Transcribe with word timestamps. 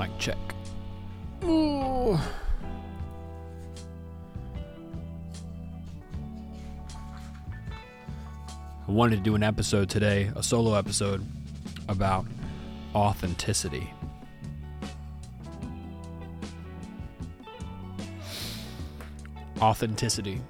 Mic 0.00 0.18
check. 0.18 0.38
Ooh. 1.44 2.18
I 8.88 8.90
wanted 8.90 9.16
to 9.16 9.22
do 9.22 9.34
an 9.34 9.42
episode 9.42 9.90
today, 9.90 10.32
a 10.34 10.42
solo 10.42 10.72
episode, 10.72 11.22
about 11.86 12.24
authenticity. 12.94 13.92
Authenticity 19.60 20.40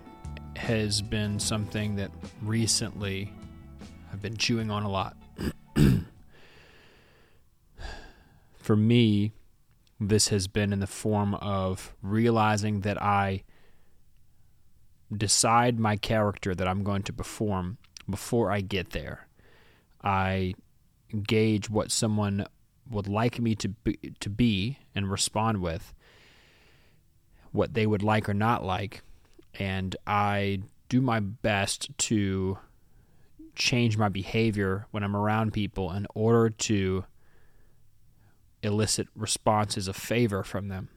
has 0.55 1.03
been 1.03 1.41
something 1.41 1.97
that 1.97 2.13
recently 2.41 3.33
I've 4.13 4.23
been 4.23 4.37
chewing 4.37 4.71
on 4.71 4.85
a 4.85 4.89
lot. 4.89 5.17
For 8.59 8.77
me, 8.77 9.33
this 10.01 10.29
has 10.29 10.49
been 10.49 10.73
in 10.73 10.81
the 10.81 10.87
form 10.87 11.35
of 11.35 11.95
realizing 12.03 12.81
that 12.81 13.01
I 13.01 13.45
decide 15.15 15.79
my 15.79 15.97
character 15.97 16.55
that 16.55 16.67
I'm 16.67 16.83
going 16.83 17.03
to 17.03 17.13
perform 17.13 17.77
before 18.09 18.51
I 18.51 18.63
get 18.63 18.91
there. 18.91 19.29
I 20.03 20.55
gauge 21.25 21.69
what 21.69 21.91
someone 21.91 22.47
would 22.89 23.09
like 23.09 23.39
me 23.39 23.55
to 23.57 23.69
be, 23.69 23.99
to 24.21 24.31
be 24.31 24.79
and 24.95 25.11
respond 25.11 25.61
with, 25.61 25.93
what 27.53 27.75
they 27.75 27.87
would 27.87 28.03
like 28.03 28.29
or 28.29 28.35
not 28.35 28.65
like, 28.65 29.03
and 29.59 29.95
I 30.07 30.61
do 30.89 31.01
my 31.01 31.21
best 31.21 31.97
to 31.99 32.59
change 33.55 33.99
my 33.99 34.09
behavior 34.09 34.87
when 34.93 35.03
I'm 35.03 35.17
around 35.17 35.53
people 35.53 35.93
in 35.93 36.07
order 36.15 36.51
to 36.51 37.05
elicit 38.63 39.09
responses 39.15 39.89
of 39.89 39.97
favor 39.97 40.43
from 40.43 40.69
them. 40.69 40.89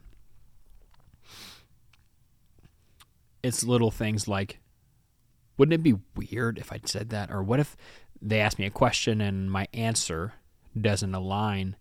It's 3.42 3.64
little 3.64 3.92
things 3.92 4.28
like, 4.28 4.59
wouldn't 5.58 5.73
it 5.73 5.83
be 5.83 6.00
weird 6.16 6.58
if 6.58 6.72
I'd 6.72 6.88
said 6.88 7.09
that? 7.09 7.30
Or 7.30 7.44
what 7.44 7.59
if 7.59 7.75
they 8.22 8.39
ask 8.39 8.58
me 8.58 8.66
a 8.66 8.72
question 8.72 9.22
and 9.22 9.52
my 9.52 9.67
answer 9.73 10.33
doesn't 10.80 11.14
align 11.14 11.75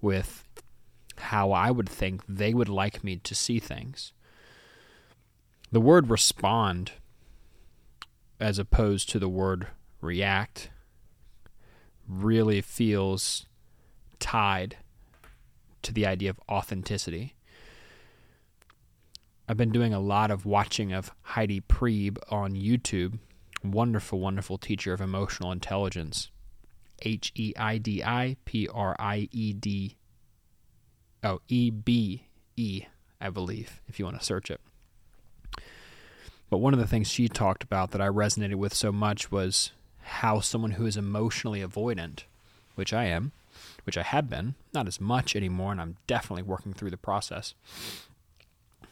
with 0.00 0.44
how 1.18 1.52
I 1.52 1.70
would 1.70 1.88
think 1.88 2.22
they 2.28 2.52
would 2.52 2.68
like 2.68 3.04
me 3.04 3.16
to 3.16 3.34
see 3.34 3.58
things? 3.58 4.12
The 5.72 5.80
word 5.80 6.10
respond, 6.10 6.92
as 8.38 8.58
opposed 8.58 9.08
to 9.10 9.18
the 9.18 9.28
word 9.28 9.68
react, 10.00 10.70
really 12.08 12.60
feels 12.60 13.46
tied 14.18 14.76
to 15.82 15.92
the 15.92 16.06
idea 16.06 16.30
of 16.30 16.40
authenticity. 16.48 17.34
I've 19.48 19.56
been 19.56 19.70
doing 19.70 19.94
a 19.94 20.00
lot 20.00 20.30
of 20.30 20.44
watching 20.44 20.92
of 20.92 21.12
Heidi 21.22 21.60
Priebe 21.60 22.18
on 22.30 22.54
YouTube. 22.54 23.18
Wonderful, 23.62 24.18
wonderful 24.18 24.58
teacher 24.58 24.92
of 24.92 25.00
emotional 25.00 25.52
intelligence. 25.52 26.30
H 27.02 27.32
E 27.34 27.52
I 27.56 27.78
D 27.78 28.02
I 28.02 28.36
P 28.44 28.68
R 28.72 28.96
I 28.98 29.28
E 29.30 29.52
D. 29.52 29.96
Oh, 31.22 31.40
E 31.48 31.70
B 31.70 32.24
E, 32.56 32.82
I 33.20 33.30
believe, 33.30 33.80
if 33.88 33.98
you 33.98 34.04
want 34.04 34.18
to 34.18 34.24
search 34.24 34.50
it. 34.50 34.60
But 36.48 36.58
one 36.58 36.72
of 36.72 36.78
the 36.78 36.86
things 36.86 37.08
she 37.08 37.28
talked 37.28 37.62
about 37.62 37.90
that 37.90 38.00
I 38.00 38.08
resonated 38.08 38.54
with 38.54 38.74
so 38.74 38.92
much 38.92 39.30
was 39.30 39.72
how 40.02 40.40
someone 40.40 40.72
who 40.72 40.86
is 40.86 40.96
emotionally 40.96 41.60
avoidant, 41.60 42.24
which 42.76 42.92
I 42.92 43.04
am, 43.06 43.32
which 43.84 43.96
I 43.98 44.02
have 44.02 44.28
been, 44.28 44.54
not 44.72 44.86
as 44.86 45.00
much 45.00 45.36
anymore, 45.36 45.72
and 45.72 45.80
I'm 45.80 45.96
definitely 46.06 46.42
working 46.42 46.72
through 46.72 46.90
the 46.90 46.96
process. 46.96 47.54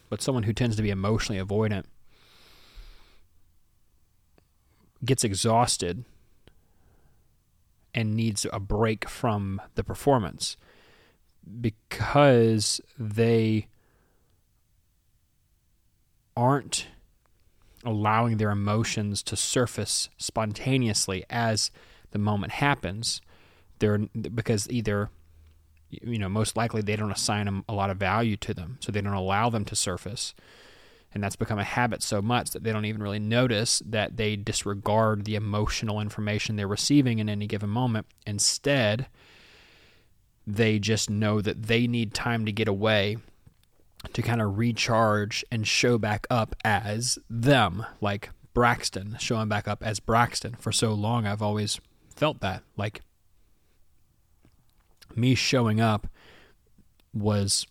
But 0.09 0.23
someone 0.23 0.45
who 0.45 0.53
tends 0.53 0.77
to 0.77 0.83
be 0.83 0.91
emotionally 0.91 1.43
avoidant 1.43 1.85
gets 5.05 5.25
exhausted 5.25 6.05
and 7.95 8.15
needs 8.15 8.47
a 8.53 8.61
break 8.61 9.09
from 9.09 9.61
the 9.75 9.85
performance 9.85 10.57
because 11.61 12.81
they 12.99 13.69
aren't 16.37 16.87
allowing 17.85 18.39
their 18.39 18.51
emotions 18.51 19.23
to 19.23 19.37
surface 19.37 20.09
spontaneously 20.17 21.25
as 21.29 21.71
the 22.11 22.19
moment 22.19 22.53
happens 22.53 23.21
they're 23.79 23.99
because 23.99 24.69
either 24.71 25.11
you 25.91 26.19
know 26.19 26.29
most 26.29 26.57
likely 26.57 26.83
they 26.83 26.97
don't 26.97 27.13
assign 27.13 27.47
them 27.47 27.65
a 27.69 27.75
lot 27.75 27.91
of 27.91 27.97
value 27.97 28.37
to 28.37 28.55
them 28.55 28.79
so 28.81 28.91
they 28.91 29.01
don't 29.01 29.13
allow 29.13 29.51
them 29.51 29.65
to 29.67 29.77
surface. 29.77 30.35
And 31.13 31.23
that's 31.23 31.37
become 31.37 31.61
a 31.61 31.65
habit 31.65 32.03
so 32.03 32.21
much 32.21 32.51
that 32.51 32.65
they 32.65 32.73
don't 32.73 32.87
even 32.87 33.01
really 33.01 33.21
notice 33.21 33.81
that 33.87 34.17
they 34.17 34.35
disregard 34.35 35.25
the 35.25 35.37
emotional 35.37 36.01
information 36.01 36.57
they're 36.57 36.67
receiving 36.67 37.21
in 37.21 37.29
any 37.29 37.47
given 37.47 37.71
moment. 37.71 38.07
Instead 38.27 39.07
they 40.47 40.79
just 40.79 41.09
know 41.09 41.41
that 41.41 41.63
they 41.65 41.87
need 41.87 42.13
time 42.13 42.45
to 42.45 42.53
get 42.53 42.69
away 42.69 43.17
to 44.13 44.23
kind 44.23 44.43
of 44.43 44.59
recharge 44.59 45.45
and 45.51 45.67
show 45.67 45.97
back 45.97 46.27
up 46.29 46.55
as 46.65 47.19
them 47.31 47.87
like 48.01 48.31
Braxton 48.53 49.17
showing 49.19 49.49
back 49.49 49.67
up 49.67 49.83
as 49.83 50.01
Braxton. 50.01 50.55
For 50.59 50.73
so 50.73 50.93
long 50.93 51.27
I've 51.27 51.43
always 51.43 51.81
felt 52.15 52.41
that 52.41 52.63
like 52.77 53.01
me 55.17 55.35
showing 55.35 55.81
up 55.81 56.07
was 57.13 57.67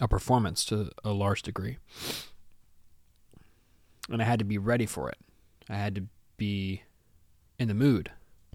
a 0.00 0.08
performance 0.08 0.64
to 0.66 0.90
a 1.04 1.10
large 1.10 1.42
degree. 1.42 1.78
And 4.10 4.20
I 4.20 4.24
had 4.24 4.38
to 4.40 4.44
be 4.44 4.58
ready 4.58 4.86
for 4.86 5.08
it. 5.08 5.18
I 5.68 5.76
had 5.76 5.94
to 5.94 6.04
be 6.36 6.82
in 7.58 7.68
the 7.68 7.74
mood 7.74 8.10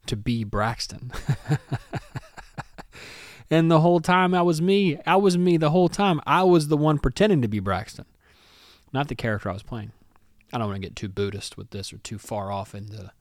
to 0.07 0.15
be 0.15 0.43
Braxton. 0.43 1.11
and 3.49 3.71
the 3.71 3.81
whole 3.81 3.99
time 3.99 4.33
I 4.33 4.41
was 4.41 4.61
me. 4.61 4.99
I 5.05 5.15
was 5.15 5.37
me 5.37 5.57
the 5.57 5.69
whole 5.69 5.89
time. 5.89 6.19
I 6.25 6.43
was 6.43 6.67
the 6.67 6.77
one 6.77 6.99
pretending 6.99 7.41
to 7.41 7.47
be 7.47 7.59
Braxton, 7.59 8.05
not 8.91 9.07
the 9.07 9.15
character 9.15 9.49
I 9.49 9.53
was 9.53 9.63
playing. 9.63 9.91
I 10.51 10.57
don't 10.57 10.67
want 10.67 10.81
to 10.81 10.87
get 10.87 10.95
too 10.95 11.09
Buddhist 11.09 11.57
with 11.57 11.71
this 11.71 11.91
or 11.91 11.97
too 11.97 12.17
far 12.17 12.51
off 12.51 12.73
into 12.73 13.11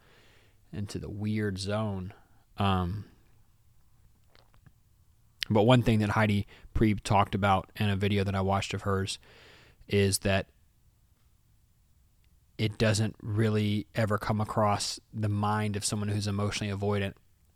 into 0.72 0.98
the 0.98 1.08
weird 1.08 1.58
zone. 1.58 2.12
Um, 2.58 3.06
but 5.50 5.62
one 5.62 5.82
thing 5.82 6.00
that 6.00 6.10
Heidi 6.10 6.46
Priebe 6.74 7.02
talked 7.02 7.34
about 7.34 7.70
in 7.76 7.88
a 7.88 7.96
video 7.96 8.24
that 8.24 8.34
I 8.34 8.40
watched 8.40 8.74
of 8.74 8.82
hers 8.82 9.18
is 9.88 10.18
that 10.18 10.46
it 12.58 12.78
doesn't 12.78 13.16
really 13.22 13.86
ever 13.94 14.18
come 14.18 14.40
across 14.40 14.98
the 15.12 15.28
mind 15.28 15.76
of 15.76 15.84
someone 15.84 16.08
who's 16.08 16.26
emotionally 16.26 16.72
avoidant 16.72 17.14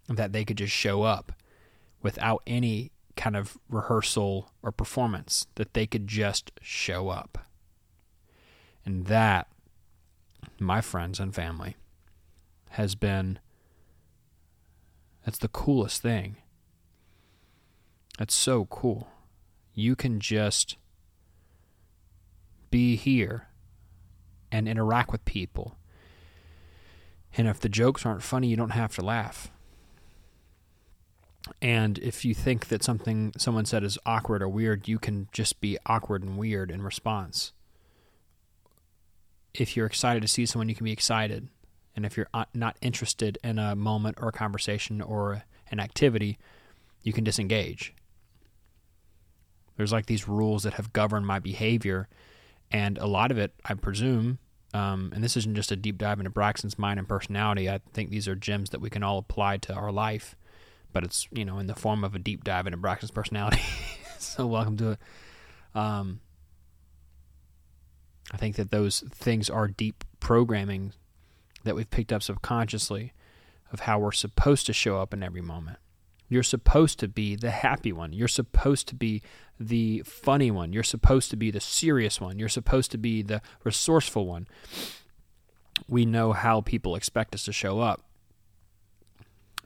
that 0.08 0.32
they 0.32 0.44
could 0.44 0.58
just 0.58 0.72
show 0.72 1.02
up 1.02 1.32
without 2.02 2.42
any 2.46 2.90
kind 3.16 3.36
of 3.36 3.58
rehearsal 3.68 4.50
or 4.62 4.72
performance, 4.72 5.46
that 5.56 5.74
they 5.74 5.86
could 5.86 6.06
just 6.06 6.52
show 6.62 7.08
up. 7.08 7.38
And 8.84 9.06
that, 9.06 9.48
my 10.58 10.80
friends 10.80 11.20
and 11.20 11.34
family, 11.34 11.76
has 12.70 12.94
been 12.94 13.38
that's 15.24 15.38
the 15.38 15.48
coolest 15.48 16.00
thing 16.00 16.36
that's 18.20 18.34
so 18.34 18.66
cool. 18.66 19.08
You 19.72 19.96
can 19.96 20.20
just 20.20 20.76
be 22.70 22.94
here 22.94 23.46
and 24.52 24.68
interact 24.68 25.10
with 25.10 25.24
people. 25.24 25.78
And 27.34 27.48
if 27.48 27.60
the 27.60 27.70
jokes 27.70 28.04
aren't 28.04 28.22
funny, 28.22 28.48
you 28.48 28.56
don't 28.56 28.72
have 28.72 28.94
to 28.96 29.02
laugh. 29.02 29.50
And 31.62 31.96
if 32.00 32.26
you 32.26 32.34
think 32.34 32.68
that 32.68 32.82
something 32.82 33.32
someone 33.38 33.64
said 33.64 33.84
is 33.84 33.98
awkward 34.04 34.42
or 34.42 34.50
weird, 34.50 34.86
you 34.86 34.98
can 34.98 35.28
just 35.32 35.58
be 35.62 35.78
awkward 35.86 36.22
and 36.22 36.36
weird 36.36 36.70
in 36.70 36.82
response. 36.82 37.52
If 39.54 39.78
you're 39.78 39.86
excited 39.86 40.20
to 40.20 40.28
see 40.28 40.44
someone, 40.44 40.68
you 40.68 40.74
can 40.74 40.84
be 40.84 40.92
excited. 40.92 41.48
And 41.96 42.04
if 42.04 42.18
you're 42.18 42.28
uh, 42.34 42.44
not 42.52 42.76
interested 42.82 43.38
in 43.42 43.58
a 43.58 43.74
moment 43.74 44.18
or 44.20 44.28
a 44.28 44.32
conversation 44.32 45.00
or 45.00 45.44
an 45.70 45.80
activity, 45.80 46.36
you 47.02 47.14
can 47.14 47.24
disengage. 47.24 47.94
There's 49.80 49.92
like 49.92 50.04
these 50.04 50.28
rules 50.28 50.64
that 50.64 50.74
have 50.74 50.92
governed 50.92 51.26
my 51.26 51.38
behavior, 51.38 52.06
and 52.70 52.98
a 52.98 53.06
lot 53.06 53.30
of 53.30 53.38
it, 53.38 53.54
I 53.64 53.72
presume, 53.72 54.38
um, 54.74 55.10
and 55.14 55.24
this 55.24 55.38
isn't 55.38 55.54
just 55.54 55.72
a 55.72 55.76
deep 55.76 55.96
dive 55.96 56.18
into 56.18 56.28
Braxton's 56.28 56.78
mind 56.78 56.98
and 56.98 57.08
personality. 57.08 57.70
I 57.70 57.80
think 57.94 58.10
these 58.10 58.28
are 58.28 58.34
gems 58.34 58.68
that 58.70 58.82
we 58.82 58.90
can 58.90 59.02
all 59.02 59.16
apply 59.16 59.56
to 59.56 59.72
our 59.72 59.90
life, 59.90 60.36
but 60.92 61.02
it's 61.02 61.26
you 61.32 61.46
know 61.46 61.58
in 61.58 61.66
the 61.66 61.74
form 61.74 62.04
of 62.04 62.14
a 62.14 62.18
deep 62.18 62.44
dive 62.44 62.66
into 62.66 62.76
Braxton's 62.76 63.10
personality. 63.10 63.62
so 64.18 64.46
welcome 64.46 64.76
to 64.76 64.90
it. 64.90 64.98
Um, 65.74 66.20
I 68.30 68.36
think 68.36 68.56
that 68.56 68.70
those 68.70 69.00
things 69.08 69.48
are 69.48 69.66
deep 69.66 70.04
programming 70.20 70.92
that 71.64 71.74
we've 71.74 71.88
picked 71.88 72.12
up 72.12 72.22
subconsciously 72.22 73.14
of 73.72 73.80
how 73.80 73.98
we're 73.98 74.12
supposed 74.12 74.66
to 74.66 74.74
show 74.74 75.00
up 75.00 75.14
in 75.14 75.22
every 75.22 75.40
moment. 75.40 75.78
You're 76.30 76.44
supposed 76.44 77.00
to 77.00 77.08
be 77.08 77.34
the 77.34 77.50
happy 77.50 77.92
one. 77.92 78.12
You're 78.12 78.28
supposed 78.28 78.86
to 78.88 78.94
be 78.94 79.20
the 79.58 80.02
funny 80.06 80.52
one. 80.52 80.72
You're 80.72 80.84
supposed 80.84 81.28
to 81.30 81.36
be 81.36 81.50
the 81.50 81.60
serious 81.60 82.20
one. 82.20 82.38
You're 82.38 82.48
supposed 82.48 82.92
to 82.92 82.98
be 82.98 83.20
the 83.20 83.42
resourceful 83.64 84.26
one. 84.26 84.46
We 85.88 86.06
know 86.06 86.32
how 86.32 86.60
people 86.60 86.94
expect 86.94 87.34
us 87.34 87.44
to 87.46 87.52
show 87.52 87.80
up. 87.80 88.02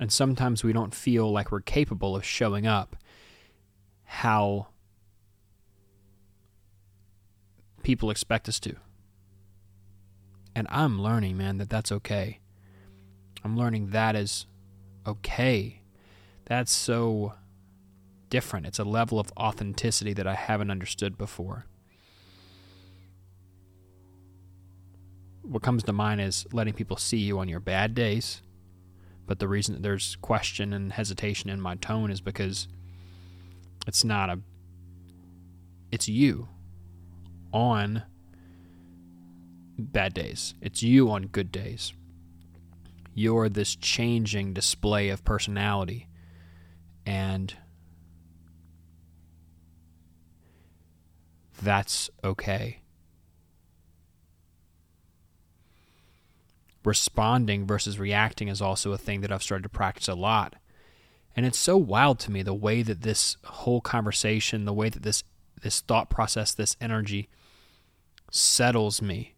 And 0.01 0.11
sometimes 0.11 0.65
we 0.65 0.73
don't 0.73 0.95
feel 0.95 1.31
like 1.31 1.53
we're 1.53 1.61
capable 1.61 2.17
of 2.17 2.25
showing 2.25 2.67
up 2.67 2.97
how 4.05 4.69
people 7.83 8.09
expect 8.11 8.49
us 8.49 8.59
to. 8.61 8.75
And 10.55 10.67
I'm 10.71 11.01
learning, 11.01 11.37
man, 11.37 11.59
that 11.59 11.69
that's 11.69 11.93
okay. 11.93 12.41
I'm 13.45 13.55
learning 13.55 13.91
that 13.91 14.17
is 14.17 14.47
okay. 15.07 15.83
That's 16.47 16.73
so 16.73 17.35
different. 18.29 18.67
It's 18.67 18.79
a 18.79 18.85
level 18.85 19.19
of 19.19 19.33
authenticity 19.37 20.13
that 20.15 20.27
I 20.27 20.35
haven't 20.35 20.71
understood 20.71 21.17
before. 21.17 21.67
What 25.43 25.63
comes 25.63 25.83
to 25.85 25.93
mind 25.93 26.21
is 26.21 26.47
letting 26.53 26.75
people 26.75 26.97
see 26.97 27.19
you 27.19 27.39
on 27.39 27.49
your 27.49 27.61
bad 27.61 27.95
days. 27.95 28.43
But 29.27 29.39
the 29.39 29.49
reason 29.49 29.81
there's 29.83 30.17
question 30.17 30.73
and 30.73 30.93
hesitation 30.93 31.49
in 31.49 31.61
my 31.61 31.77
tone 31.77 32.11
is 32.11 32.21
because 32.21 32.69
it's 33.87 34.05
not 34.05 34.31
a 34.31 34.41
it's 35.91 36.09
you 36.09 36.49
on 37.53 38.03
bad 39.79 40.13
days. 40.13 40.55
It's 40.61 40.83
you 40.83 41.11
on 41.11 41.29
good 41.29 41.53
days. 41.53 41.93
You're 43.15 43.49
this 43.49 43.77
changing 43.77 44.55
display 44.55 45.09
of 45.09 45.25
personality. 45.25 46.09
And 47.07 47.55
that's 51.63 52.11
okay. 52.23 52.81
Responding 56.85 57.67
versus 57.67 57.99
reacting 57.99 58.49
is 58.49 58.61
also 58.61 58.93
a 58.93 58.99
thing 58.99 59.23
that 59.23 59.33
I've 59.33 59.43
started 59.43 59.63
to 59.63 59.69
practice 59.71 60.09
a 60.09 60.15
lot. 60.15 60.57
And 61.35 61.47
it's 61.47 61.59
so 61.59 61.77
wild 61.77 62.19
to 62.21 62.31
me 62.31 62.43
the 62.43 62.55
way 62.55 62.83
that 62.83 63.03
this 63.03 63.37
whole 63.45 63.81
conversation, 63.81 64.67
the 64.67 64.75
way 64.75 64.89
that 64.89 65.03
this 65.03 65.25
this 65.63 65.81
thought 65.81 66.11
process, 66.11 66.53
this 66.53 66.77
energy 66.81 67.31
settles 68.31 69.01
me. 69.01 69.35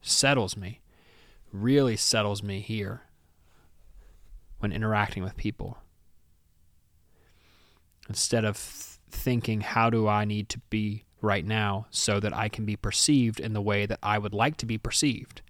Settles 0.00 0.56
me. 0.56 0.80
Really 1.52 1.96
settles 1.96 2.42
me 2.42 2.60
here 2.60 3.07
when 4.58 4.72
interacting 4.72 5.22
with 5.22 5.36
people. 5.36 5.78
Instead 8.08 8.44
of 8.44 8.56
thinking, 8.56 9.60
how 9.60 9.90
do 9.90 10.08
I 10.08 10.24
need 10.24 10.48
to 10.50 10.58
be 10.70 11.04
right 11.20 11.44
now 11.44 11.86
so 11.90 12.20
that 12.20 12.34
I 12.34 12.48
can 12.48 12.64
be 12.64 12.76
perceived 12.76 13.40
in 13.40 13.52
the 13.52 13.60
way 13.60 13.86
that 13.86 13.98
I 14.02 14.18
would 14.18 14.34
like 14.34 14.56
to 14.58 14.66
be 14.66 14.78
perceived? 14.78 15.42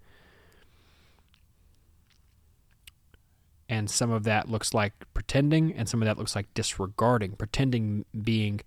And 3.69 3.87
some 3.89 4.09
of 4.09 4.23
that 4.23 4.49
looks 4.49 4.73
like 4.73 4.93
pretending, 5.13 5.73
and 5.73 5.87
some 5.87 6.01
of 6.01 6.07
that 6.07 6.17
looks 6.17 6.35
like 6.35 6.51
disregarding. 6.55 7.33
Pretending 7.33 8.03
being 8.23 8.61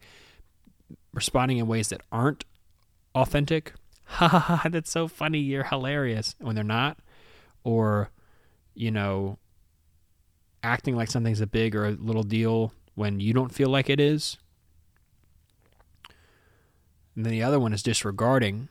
responding 1.13 1.59
in 1.59 1.67
ways 1.67 1.89
that 1.89 2.03
aren't 2.11 2.45
authentic. 3.15 3.75
Ha 4.07 4.29
ha 4.29 4.39
ha, 4.39 4.69
that's 4.69 4.91
so 4.91 5.09
funny. 5.09 5.39
You're 5.39 5.65
hilarious 5.65 6.35
when 6.39 6.55
they're 6.55 6.65
not. 6.65 6.99
Or, 7.65 8.11
you 8.75 8.91
know, 8.91 9.39
acting 10.63 10.97
like 10.97 11.11
something's 11.11 11.41
a 11.41 11.47
big 11.47 11.75
or 11.75 11.87
a 11.87 11.91
little 11.93 12.23
deal 12.23 12.73
when 12.95 13.21
you 13.21 13.33
don't 13.33 13.53
feel 13.53 13.69
like 13.69 13.91
it 13.91 14.01
is. 14.01 14.37
And 17.15 17.25
then 17.27 17.33
the 17.33 17.43
other 17.43 17.61
one 17.61 17.73
is 17.73 17.83
disregarding 17.83 18.69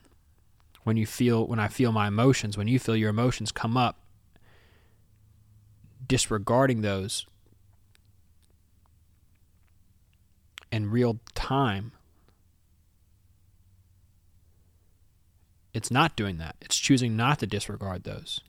when 0.84 0.98
you 0.98 1.06
feel 1.06 1.46
when 1.46 1.60
I 1.60 1.68
feel 1.68 1.92
my 1.92 2.08
emotions, 2.08 2.58
when 2.58 2.68
you 2.68 2.80
feel 2.80 2.96
your 2.96 3.10
emotions 3.10 3.52
come 3.52 3.78
up, 3.78 4.00
disregarding 6.08 6.82
those 6.82 7.26
in 10.72 10.90
real 10.90 11.20
time. 11.36 11.92
It's 15.74 15.92
not 15.92 16.16
doing 16.16 16.38
that. 16.38 16.56
It's 16.62 16.78
choosing 16.78 17.16
not 17.16 17.40
to 17.40 17.48
disregard 17.48 18.04
those. 18.04 18.42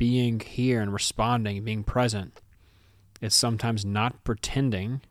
Being 0.00 0.40
here 0.40 0.80
and 0.80 0.94
responding, 0.94 1.62
being 1.62 1.84
present, 1.84 2.40
is 3.20 3.34
sometimes 3.34 3.84
not 3.84 4.24
pretending 4.24 5.02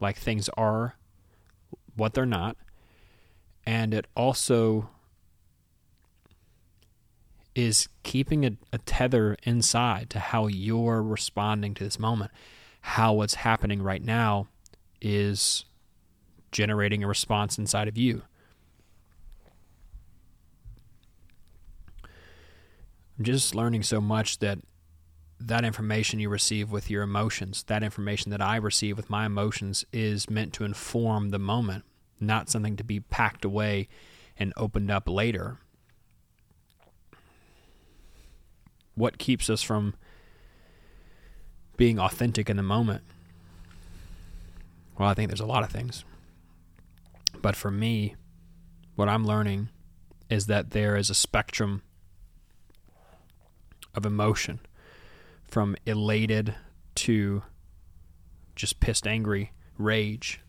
like 0.00 0.16
things 0.16 0.48
are 0.56 0.96
what 1.94 2.14
they're 2.14 2.26
not. 2.26 2.56
And 3.64 3.94
it 3.94 4.08
also 4.16 4.90
is 7.54 7.88
keeping 8.02 8.44
a, 8.44 8.50
a, 8.72 8.78
tether 8.78 9.36
inside 9.44 10.10
to 10.10 10.18
how 10.18 10.48
you're 10.48 11.04
responding 11.04 11.74
to 11.74 11.84
this 11.84 12.00
moment. 12.00 12.32
How 12.80 13.12
what's 13.12 13.34
happening 13.34 13.80
right 13.80 14.02
now 14.02 14.48
is 15.00 15.66
generating 16.50 17.04
a 17.04 17.06
response 17.06 17.58
inside 17.58 17.86
of 17.86 17.96
you. 17.96 18.22
I'm 23.22 23.26
just 23.26 23.54
learning 23.54 23.84
so 23.84 24.00
much 24.00 24.40
that 24.40 24.58
that 25.38 25.64
information 25.64 26.18
you 26.18 26.28
receive 26.28 26.72
with 26.72 26.90
your 26.90 27.04
emotions, 27.04 27.62
that 27.68 27.84
information 27.84 28.32
that 28.32 28.42
I 28.42 28.56
receive 28.56 28.96
with 28.96 29.10
my 29.10 29.26
emotions, 29.26 29.84
is 29.92 30.28
meant 30.28 30.52
to 30.54 30.64
inform 30.64 31.28
the 31.28 31.38
moment, 31.38 31.84
not 32.18 32.50
something 32.50 32.74
to 32.78 32.82
be 32.82 32.98
packed 32.98 33.44
away 33.44 33.86
and 34.36 34.52
opened 34.56 34.90
up 34.90 35.08
later. 35.08 35.58
What 38.96 39.18
keeps 39.18 39.48
us 39.48 39.62
from 39.62 39.94
being 41.76 42.00
authentic 42.00 42.50
in 42.50 42.56
the 42.56 42.64
moment? 42.64 43.04
Well, 44.98 45.08
I 45.08 45.14
think 45.14 45.30
there's 45.30 45.38
a 45.38 45.46
lot 45.46 45.62
of 45.62 45.70
things. 45.70 46.04
But 47.40 47.54
for 47.54 47.70
me, 47.70 48.16
what 48.96 49.08
I'm 49.08 49.24
learning 49.24 49.68
is 50.28 50.46
that 50.46 50.70
there 50.70 50.96
is 50.96 51.08
a 51.08 51.14
spectrum 51.14 51.82
of 53.94 54.06
emotion 54.06 54.60
from 55.48 55.76
elated 55.86 56.54
to 56.94 57.42
just 58.56 58.80
pissed, 58.80 59.06
angry, 59.06 59.52
rage. 59.78 60.40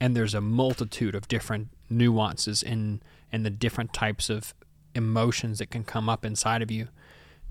And 0.00 0.16
there's 0.16 0.34
a 0.34 0.40
multitude 0.40 1.14
of 1.14 1.28
different 1.28 1.68
nuances 1.88 2.62
in 2.62 3.02
in 3.32 3.42
the 3.42 3.50
different 3.50 3.92
types 3.92 4.28
of 4.28 4.54
emotions 4.94 5.58
that 5.58 5.70
can 5.70 5.84
come 5.84 6.08
up 6.08 6.24
inside 6.24 6.62
of 6.62 6.70
you 6.70 6.88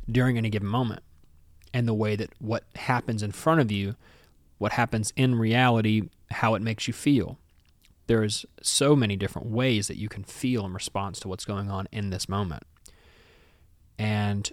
during 0.10 0.38
any 0.38 0.50
given 0.50 0.68
moment. 0.68 1.02
And 1.74 1.88
the 1.88 1.94
way 1.94 2.16
that 2.16 2.30
what 2.40 2.64
happens 2.76 3.24
in 3.24 3.32
front 3.32 3.62
of 3.62 3.72
you, 3.72 3.96
what 4.58 4.74
happens 4.74 5.12
in 5.16 5.36
reality, 5.36 6.10
how 6.30 6.54
it 6.54 6.62
makes 6.62 6.88
you 6.88 6.94
feel. 6.94 7.38
There's 8.08 8.46
so 8.62 8.96
many 8.96 9.16
different 9.16 9.48
ways 9.48 9.88
that 9.88 9.98
you 9.98 10.10
can 10.10 10.24
feel 10.24 10.66
in 10.66 10.74
response 10.74 11.20
to 11.22 11.28
what's 11.28 11.46
going 11.46 11.72
on 11.72 11.88
in 11.92 12.10
this 12.10 12.28
moment. 12.28 12.64
And 14.02 14.52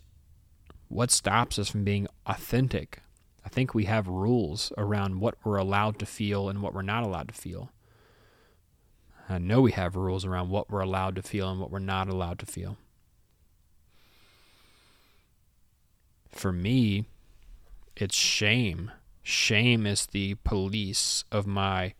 what 0.88 1.10
stops 1.10 1.58
us 1.58 1.70
from 1.70 1.82
being 1.82 2.06
authentic? 2.26 3.00
I 3.46 3.48
think 3.48 3.72
we 3.72 3.86
have 3.86 4.06
rules 4.06 4.74
around 4.76 5.20
what 5.20 5.36
we're 5.42 5.56
allowed 5.56 5.98
to 6.00 6.06
feel 6.06 6.50
and 6.50 6.60
what 6.60 6.74
we're 6.74 6.82
not 6.82 7.02
allowed 7.02 7.28
to 7.28 7.34
feel. 7.34 7.72
I 9.26 9.38
know 9.38 9.62
we 9.62 9.72
have 9.72 9.96
rules 9.96 10.26
around 10.26 10.50
what 10.50 10.68
we're 10.68 10.82
allowed 10.82 11.16
to 11.16 11.22
feel 11.22 11.50
and 11.50 11.58
what 11.58 11.70
we're 11.70 11.78
not 11.78 12.10
allowed 12.10 12.38
to 12.40 12.46
feel. 12.46 12.76
For 16.28 16.52
me, 16.52 17.06
it's 17.96 18.16
shame. 18.16 18.90
Shame 19.22 19.86
is 19.86 20.04
the 20.04 20.34
police 20.44 21.24
of 21.32 21.46
my 21.46 21.94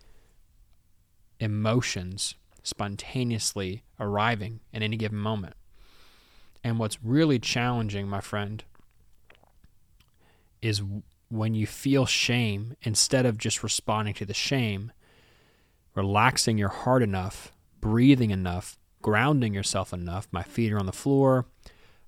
emotions 1.40 2.34
spontaneously 2.62 3.84
arriving 3.98 4.60
at 4.74 4.82
any 4.82 4.98
given 4.98 5.18
moment. 5.18 5.54
And 6.68 6.78
what's 6.78 7.02
really 7.02 7.38
challenging, 7.38 8.08
my 8.08 8.20
friend, 8.20 8.62
is 10.60 10.82
when 11.30 11.54
you 11.54 11.66
feel 11.66 12.04
shame, 12.04 12.76
instead 12.82 13.24
of 13.24 13.38
just 13.38 13.62
responding 13.62 14.12
to 14.14 14.26
the 14.26 14.34
shame, 14.34 14.92
relaxing 15.94 16.58
your 16.58 16.68
heart 16.68 17.02
enough, 17.02 17.52
breathing 17.80 18.30
enough, 18.30 18.76
grounding 19.00 19.54
yourself 19.54 19.94
enough. 19.94 20.28
My 20.30 20.42
feet 20.42 20.70
are 20.70 20.78
on 20.78 20.84
the 20.84 20.92
floor. 20.92 21.46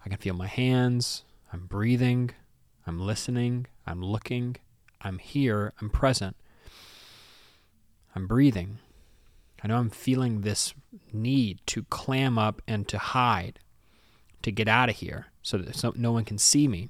I 0.05 0.11
can 0.11 0.19
feel 0.19 0.35
my 0.35 0.47
hands. 0.47 1.25
I'm 1.55 1.65
breathing. 1.65 2.31
I'm 2.87 3.01
listening. 3.01 3.67
I'm 3.87 4.03
looking. 4.03 4.57
I'm 5.01 5.17
here. 5.19 5.73
I'm 5.81 5.89
present. 5.89 6.37
I'm 8.15 8.27
breathing. 8.27 8.79
I 9.63 9.69
know 9.69 9.79
I'm 9.79 9.89
feeling 9.89 10.43
this 10.43 10.75
need 11.15 11.61
to 11.69 11.85
clam 11.85 12.37
up 12.37 12.61
and 12.69 12.87
to 12.89 12.99
hide, 12.99 13.59
to 14.43 14.51
get 14.51 14.69
out 14.69 14.89
of 14.89 14.97
here. 14.97 15.27
so 15.43 15.59
that 15.59 15.75
so 15.77 15.93
no 15.97 16.13
one 16.13 16.25
can 16.25 16.39
see 16.39 16.69
me. 16.69 16.89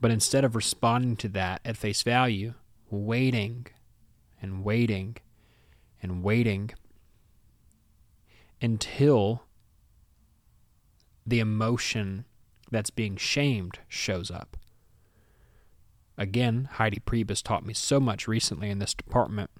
But 0.00 0.10
instead 0.10 0.44
of 0.44 0.56
responding 0.56 1.16
to 1.16 1.28
that 1.28 1.60
at 1.64 1.76
face 1.76 2.02
value, 2.02 2.54
waiting 2.90 3.66
and 4.40 4.64
waiting 4.64 5.16
and 6.02 6.22
waiting 6.24 6.70
until 8.60 9.44
the 11.24 11.40
emotion 11.40 12.24
that's 12.70 12.90
being 12.90 13.16
shamed 13.16 13.78
shows 13.88 14.30
up. 14.30 14.56
Again, 16.18 16.68
Heidi 16.72 17.00
Priebe 17.00 17.30
has 17.30 17.42
taught 17.42 17.64
me 17.64 17.74
so 17.74 18.00
much 18.00 18.26
recently 18.26 18.70
in 18.70 18.78
this 18.78 18.94
department. 18.94 19.50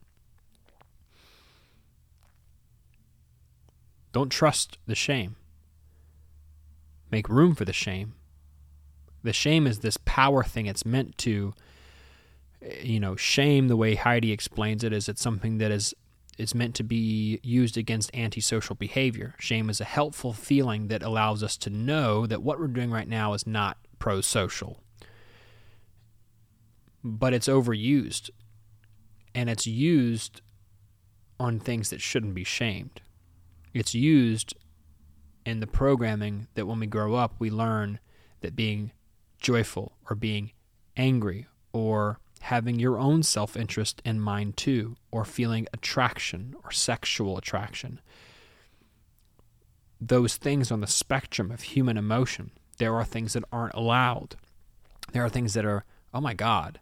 Don't 4.12 4.30
trust 4.30 4.78
the 4.86 4.94
shame. 4.94 5.36
Make 7.12 7.28
room 7.28 7.54
for 7.54 7.66
the 7.66 7.72
shame. 7.72 8.14
The 9.22 9.34
shame 9.34 9.66
is 9.66 9.80
this 9.80 9.98
power 9.98 10.42
thing. 10.42 10.66
It's 10.66 10.86
meant 10.86 11.16
to, 11.18 11.52
you 12.80 12.98
know, 12.98 13.14
shame, 13.14 13.68
the 13.68 13.76
way 13.76 13.94
Heidi 13.94 14.32
explains 14.32 14.82
it, 14.82 14.92
is 14.92 15.08
it's 15.08 15.22
something 15.22 15.58
that 15.58 15.70
is 15.70 15.94
is 16.38 16.54
meant 16.54 16.74
to 16.74 16.82
be 16.82 17.38
used 17.42 17.76
against 17.76 18.10
antisocial 18.16 18.74
behavior. 18.74 19.34
Shame 19.38 19.68
is 19.68 19.82
a 19.82 19.84
helpful 19.84 20.32
feeling 20.32 20.88
that 20.88 21.02
allows 21.02 21.42
us 21.42 21.58
to 21.58 21.70
know 21.70 22.26
that 22.26 22.42
what 22.42 22.58
we're 22.58 22.68
doing 22.68 22.90
right 22.90 23.06
now 23.06 23.34
is 23.34 23.46
not 23.46 23.76
pro 23.98 24.22
social. 24.22 24.80
But 27.04 27.34
it's 27.34 27.48
overused. 27.48 28.30
And 29.34 29.50
it's 29.50 29.66
used 29.66 30.40
on 31.38 31.60
things 31.60 31.90
that 31.90 32.00
shouldn't 32.00 32.34
be 32.34 32.44
shamed. 32.44 33.02
It's 33.74 33.94
used 33.94 34.54
in 35.44 35.60
the 35.60 35.66
programming 35.66 36.48
that 36.54 36.66
when 36.66 36.80
we 36.80 36.86
grow 36.86 37.14
up, 37.14 37.34
we 37.38 37.50
learn 37.50 37.98
that 38.40 38.56
being 38.56 38.92
joyful 39.38 39.92
or 40.08 40.16
being 40.16 40.52
angry 40.96 41.46
or 41.72 42.18
having 42.40 42.78
your 42.78 42.98
own 42.98 43.22
self 43.22 43.56
interest 43.56 44.02
in 44.04 44.20
mind 44.20 44.56
too, 44.56 44.96
or 45.10 45.24
feeling 45.24 45.66
attraction 45.72 46.54
or 46.64 46.70
sexual 46.70 47.38
attraction. 47.38 48.00
Those 50.00 50.36
things 50.36 50.72
on 50.72 50.80
the 50.80 50.86
spectrum 50.86 51.52
of 51.52 51.62
human 51.62 51.96
emotion, 51.96 52.50
there 52.78 52.94
are 52.94 53.04
things 53.04 53.34
that 53.34 53.44
aren't 53.52 53.74
allowed. 53.74 54.36
There 55.12 55.24
are 55.24 55.28
things 55.28 55.54
that 55.54 55.64
are, 55.64 55.84
oh 56.12 56.20
my 56.20 56.34
God, 56.34 56.80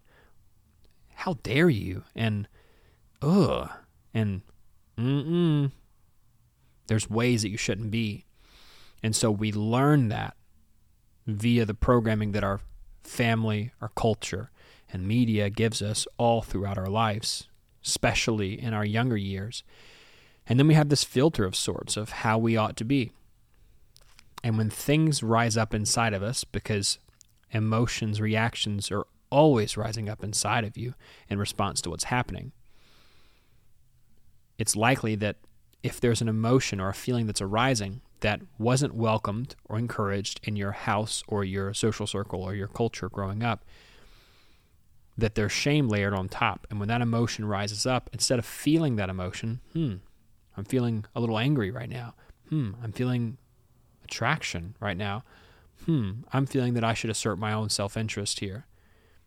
how 1.14 1.34
dare 1.42 1.68
you? 1.68 2.04
And, 2.14 2.48
ugh, 3.20 3.68
and, 4.14 4.40
mm 4.96 5.26
mm. 5.26 5.72
There's 6.86 7.10
ways 7.10 7.42
that 7.42 7.50
you 7.50 7.56
shouldn't 7.56 7.90
be. 7.90 8.24
And 9.02 9.16
so 9.16 9.30
we 9.30 9.52
learn 9.52 10.08
that 10.08 10.36
via 11.26 11.64
the 11.64 11.74
programming 11.74 12.32
that 12.32 12.44
our 12.44 12.60
family, 13.02 13.72
our 13.80 13.90
culture, 13.96 14.50
and 14.92 15.06
media 15.06 15.50
gives 15.50 15.80
us 15.80 16.06
all 16.18 16.42
throughout 16.42 16.78
our 16.78 16.88
lives, 16.88 17.48
especially 17.84 18.60
in 18.60 18.74
our 18.74 18.84
younger 18.84 19.16
years. 19.16 19.62
And 20.46 20.58
then 20.58 20.66
we 20.66 20.74
have 20.74 20.88
this 20.88 21.04
filter 21.04 21.44
of 21.44 21.54
sorts 21.54 21.96
of 21.96 22.10
how 22.10 22.38
we 22.38 22.56
ought 22.56 22.76
to 22.76 22.84
be. 22.84 23.12
And 24.42 24.56
when 24.56 24.70
things 24.70 25.22
rise 25.22 25.56
up 25.56 25.74
inside 25.74 26.14
of 26.14 26.22
us, 26.22 26.44
because 26.44 26.98
emotions, 27.50 28.20
reactions 28.20 28.90
are 28.90 29.06
always 29.30 29.76
rising 29.76 30.08
up 30.08 30.24
inside 30.24 30.64
of 30.64 30.76
you 30.76 30.94
in 31.28 31.38
response 31.38 31.80
to 31.82 31.90
what's 31.90 32.04
happening, 32.04 32.52
it's 34.58 34.76
likely 34.76 35.14
that 35.16 35.36
if 35.82 36.00
there's 36.00 36.20
an 36.20 36.28
emotion 36.28 36.80
or 36.80 36.88
a 36.88 36.94
feeling 36.94 37.26
that's 37.26 37.40
arising 37.40 38.02
that 38.20 38.40
wasn't 38.58 38.94
welcomed 38.94 39.56
or 39.64 39.78
encouraged 39.78 40.40
in 40.44 40.56
your 40.56 40.72
house 40.72 41.22
or 41.26 41.44
your 41.44 41.74
social 41.74 42.06
circle 42.06 42.42
or 42.42 42.54
your 42.54 42.68
culture 42.68 43.08
growing 43.08 43.42
up, 43.42 43.64
that 45.16 45.34
there's 45.34 45.52
shame 45.52 45.88
layered 45.88 46.14
on 46.14 46.28
top. 46.28 46.66
And 46.70 46.78
when 46.78 46.88
that 46.88 47.00
emotion 47.00 47.44
rises 47.44 47.86
up, 47.86 48.10
instead 48.12 48.38
of 48.38 48.46
feeling 48.46 48.96
that 48.96 49.08
emotion, 49.08 49.60
hmm, 49.72 49.94
I'm 50.56 50.64
feeling 50.64 51.04
a 51.14 51.20
little 51.20 51.38
angry 51.38 51.70
right 51.70 51.88
now. 51.88 52.14
Hmm, 52.48 52.72
I'm 52.82 52.92
feeling 52.92 53.38
attraction 54.04 54.74
right 54.80 54.96
now. 54.96 55.24
Hmm, 55.86 56.22
I'm 56.32 56.46
feeling 56.46 56.74
that 56.74 56.84
I 56.84 56.94
should 56.94 57.10
assert 57.10 57.38
my 57.38 57.52
own 57.52 57.68
self 57.70 57.96
interest 57.96 58.40
here. 58.40 58.66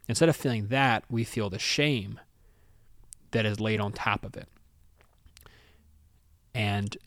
Instead 0.07 0.29
of 0.29 0.35
feeling 0.35 0.67
that, 0.67 1.05
we 1.09 1.23
feel 1.23 1.49
the 1.49 1.59
shame 1.59 2.19
that 3.31 3.45
is 3.45 3.59
laid 3.59 3.79
on 3.79 3.91
top 3.91 4.25
of 4.25 4.35
it. 4.35 4.47
And 6.53 6.97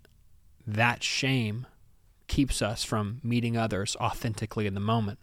that 0.67 1.03
shame 1.03 1.67
keeps 2.27 2.61
us 2.63 2.85
from 2.85 3.21
meeting 3.23 3.57
others 3.57 3.97
authentically 4.01 4.67
in 4.67 4.75
the 4.75 4.81
moment 4.81 5.19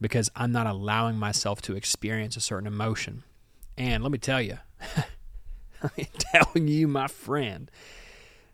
because 0.00 0.30
I'm 0.34 0.52
not 0.52 0.66
allowing 0.66 1.16
myself 1.16 1.60
to 1.62 1.76
experience 1.76 2.36
a 2.36 2.40
certain 2.40 2.66
emotion. 2.66 3.22
And 3.76 4.02
let 4.02 4.12
me 4.12 4.18
tell 4.18 4.40
you, 4.40 4.58
I'm 5.82 6.06
telling 6.18 6.68
you, 6.68 6.88
my 6.88 7.06
friend, 7.06 7.70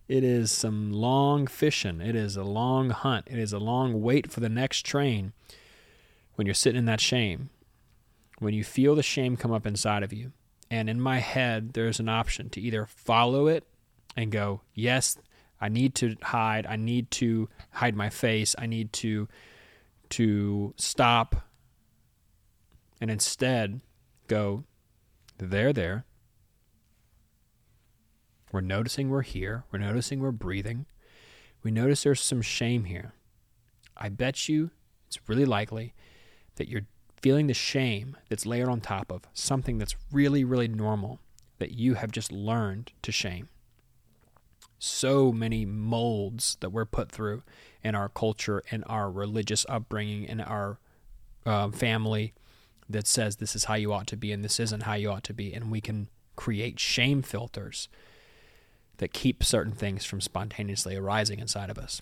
it 0.09 0.25
is 0.25 0.50
some 0.50 0.93
long 0.93 1.47
fishing. 1.47 2.00
It 2.00 2.15
is 2.15 2.37
a 2.37 2.45
long 2.45 2.91
hunt. 2.91 3.26
It 3.31 3.38
is 3.38 3.53
a 3.53 3.59
long 3.59 4.03
wait 4.03 4.31
for 4.31 4.41
the 4.41 4.49
next 4.49 4.85
train 4.85 5.33
when 6.35 6.47
you're 6.47 6.55
sitting 6.55 6.79
in 6.79 6.85
that 6.87 7.00
shame. 7.00 7.50
When 8.38 8.55
you 8.55 8.65
feel 8.65 8.95
the 8.95 9.03
shame 9.03 9.37
come 9.37 9.53
up 9.53 9.67
inside 9.67 10.03
of 10.03 10.12
you. 10.12 10.33
And 10.71 10.91
in 10.91 11.00
my 11.00 11.19
head, 11.19 11.73
there's 11.73 12.00
an 12.00 12.09
option 12.09 12.50
to 12.50 12.61
either 12.61 12.87
follow 12.87 13.47
it 13.47 13.65
and 14.17 14.33
go, 14.33 14.62
yes, 14.75 15.17
I 15.61 15.69
need 15.69 15.95
to 15.97 16.17
hide. 16.23 16.67
I 16.67 16.77
need 16.77 17.11
to 17.13 17.49
hide 17.73 17.97
my 17.97 18.11
face. 18.11 18.55
I 18.59 18.67
need 18.67 18.93
to 18.95 19.29
to 20.11 20.75
stop 20.77 21.47
and 23.01 23.11
instead 23.11 23.81
go, 24.29 24.65
there, 25.39 25.73
there. 25.73 26.05
We're 28.53 28.61
noticing 28.61 29.11
we're 29.11 29.23
here. 29.23 29.65
We're 29.71 29.81
noticing 29.81 30.21
we're 30.21 30.31
breathing. 30.31 30.87
We 31.63 31.71
notice 31.71 32.05
there's 32.05 32.21
some 32.21 32.43
shame 32.43 32.85
here. 32.85 33.13
I 33.97 34.09
bet 34.09 34.49
you 34.49 34.71
it's 35.09 35.19
really 35.29 35.45
likely 35.45 35.95
that 36.57 36.69
you're 36.69 36.87
feeling 37.21 37.47
the 37.47 37.55
shame 37.55 38.17
that's 38.29 38.47
layered 38.47 38.69
on 38.69 38.81
top 38.81 39.11
of 39.11 39.23
something 39.33 39.79
that's 39.79 39.97
really, 40.13 40.45
really 40.45 40.69
normal 40.69 41.19
that 41.59 41.73
you 41.73 41.95
have 41.95 42.13
just 42.13 42.31
learned 42.31 42.93
to 43.03 43.13
shame. 43.13 43.49
So 44.87 45.33
many 45.33 45.66
molds 45.66 46.57
that 46.61 46.71
we're 46.71 46.85
put 46.85 47.11
through 47.11 47.43
in 47.83 47.97
our 47.97 48.09
culture, 48.09 48.62
in 48.71 48.85
our 48.85 49.11
religious 49.11 49.66
upbringing, 49.69 50.25
in 50.25 50.40
our 50.40 50.78
uh, 51.45 51.71
family 51.71 52.35
that 52.88 53.09
says 53.09 53.37
this 53.37 53.57
is 53.57 53.64
how 53.64 53.75
you 53.75 53.93
ought 53.93 54.07
to 54.07 54.16
be 54.16 54.31
and 54.31 54.45
this 54.45 54.61
isn't 54.61 54.85
how 54.85 54.95
you 54.95 55.11
ought 55.11 55.25
to 55.25 55.35
be. 55.35 55.52
And 55.52 55.73
we 55.73 55.81
can 55.81 56.09
create 56.37 56.78
shame 56.78 57.21
filters 57.23 57.88
that 58.99 59.12
keep 59.12 59.43
certain 59.43 59.73
things 59.73 60.05
from 60.05 60.21
spontaneously 60.21 60.95
arising 60.95 61.40
inside 61.40 61.69
of 61.69 61.78
us. 61.78 62.00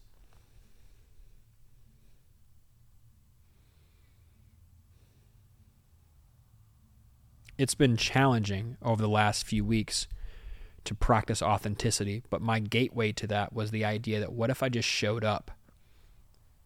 It's 7.56 7.74
been 7.74 7.96
challenging 7.96 8.76
over 8.82 9.00
the 9.00 9.08
last 9.08 9.46
few 9.46 9.64
weeks 9.64 10.06
to 10.84 10.94
practice 10.94 11.42
authenticity, 11.42 12.22
but 12.30 12.42
my 12.42 12.60
gateway 12.60 13.12
to 13.12 13.26
that 13.26 13.52
was 13.52 13.70
the 13.70 13.84
idea 13.84 14.20
that 14.20 14.32
what 14.32 14.50
if 14.50 14.62
I 14.62 14.68
just 14.68 14.88
showed 14.88 15.24
up 15.24 15.50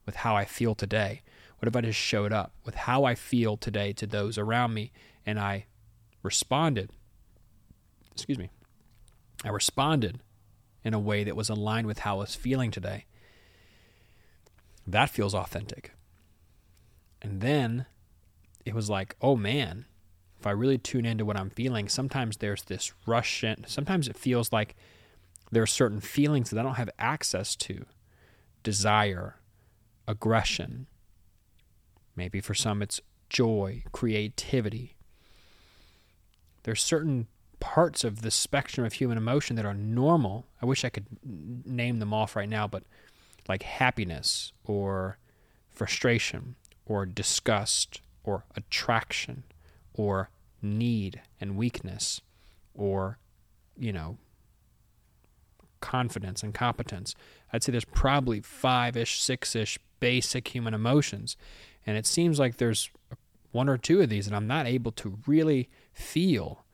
with 0.06 0.16
how 0.16 0.36
I 0.36 0.44
feel 0.44 0.74
today? 0.74 1.22
What 1.58 1.68
if 1.68 1.76
I 1.76 1.80
just 1.80 1.98
showed 1.98 2.32
up 2.32 2.52
with 2.64 2.74
how 2.74 3.04
I 3.04 3.14
feel 3.14 3.56
today 3.56 3.92
to 3.94 4.06
those 4.06 4.38
around 4.38 4.74
me 4.74 4.92
and 5.26 5.38
I 5.38 5.66
responded? 6.22 6.90
Excuse 8.12 8.38
me. 8.38 8.50
I 9.44 9.50
responded 9.50 10.20
in 10.84 10.94
a 10.94 10.98
way 10.98 11.24
that 11.24 11.36
was 11.36 11.48
aligned 11.48 11.86
with 11.86 12.00
how 12.00 12.16
I 12.16 12.20
was 12.20 12.34
feeling 12.34 12.70
today. 12.70 13.06
That 14.86 15.10
feels 15.10 15.34
authentic. 15.34 15.92
And 17.20 17.40
then 17.40 17.86
it 18.64 18.74
was 18.74 18.88
like, 18.88 19.16
oh 19.20 19.36
man, 19.36 19.86
I 20.48 20.52
really 20.52 20.78
tune 20.78 21.06
into 21.06 21.24
what 21.24 21.36
I'm 21.36 21.50
feeling, 21.50 21.88
sometimes 21.88 22.38
there's 22.38 22.64
this 22.64 22.92
rush. 23.06 23.44
Sometimes 23.66 24.08
it 24.08 24.16
feels 24.16 24.52
like 24.52 24.74
there 25.50 25.62
are 25.62 25.66
certain 25.66 26.00
feelings 26.00 26.50
that 26.50 26.58
I 26.58 26.62
don't 26.62 26.74
have 26.74 26.90
access 26.98 27.54
to 27.56 27.86
desire, 28.62 29.36
aggression. 30.06 30.86
Maybe 32.16 32.40
for 32.40 32.54
some 32.54 32.82
it's 32.82 33.00
joy, 33.30 33.84
creativity. 33.92 34.96
There's 36.64 36.82
certain 36.82 37.28
parts 37.60 38.04
of 38.04 38.22
the 38.22 38.30
spectrum 38.30 38.86
of 38.86 38.94
human 38.94 39.18
emotion 39.18 39.56
that 39.56 39.64
are 39.64 39.74
normal. 39.74 40.46
I 40.62 40.66
wish 40.66 40.84
I 40.84 40.90
could 40.90 41.06
name 41.24 41.98
them 41.98 42.12
off 42.12 42.36
right 42.36 42.48
now, 42.48 42.66
but 42.66 42.84
like 43.48 43.62
happiness 43.62 44.52
or 44.64 45.18
frustration 45.70 46.56
or 46.86 47.06
disgust 47.06 48.00
or 48.24 48.44
attraction 48.56 49.44
or 49.94 50.30
need 50.62 51.22
and 51.40 51.56
weakness 51.56 52.20
or, 52.74 53.18
you 53.78 53.92
know, 53.92 54.18
confidence 55.80 56.42
and 56.42 56.54
competence. 56.54 57.14
I'd 57.52 57.62
say 57.62 57.72
there's 57.72 57.84
probably 57.84 58.40
five 58.40 58.96
ish, 58.96 59.20
six 59.20 59.54
ish 59.54 59.78
basic 60.00 60.48
human 60.48 60.74
emotions. 60.74 61.36
And 61.86 61.96
it 61.96 62.06
seems 62.06 62.38
like 62.38 62.56
there's 62.56 62.90
one 63.50 63.68
or 63.68 63.78
two 63.78 64.00
of 64.00 64.08
these, 64.08 64.26
and 64.26 64.36
I'm 64.36 64.46
not 64.46 64.66
able 64.66 64.92
to 64.92 65.18
really 65.26 65.68
feel. 65.92 66.64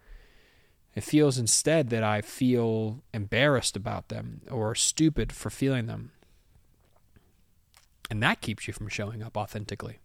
It 0.94 1.04
feels 1.04 1.38
instead 1.38 1.90
that 1.90 2.02
I 2.02 2.20
feel 2.20 3.02
embarrassed 3.12 3.76
about 3.76 4.08
them 4.08 4.42
or 4.50 4.74
stupid 4.74 5.32
for 5.32 5.50
feeling 5.50 5.86
them. 5.86 6.12
And 8.10 8.22
that 8.22 8.40
keeps 8.40 8.66
you 8.66 8.72
from 8.72 8.88
showing 8.88 9.22
up 9.22 9.36
authentically. 9.36 9.98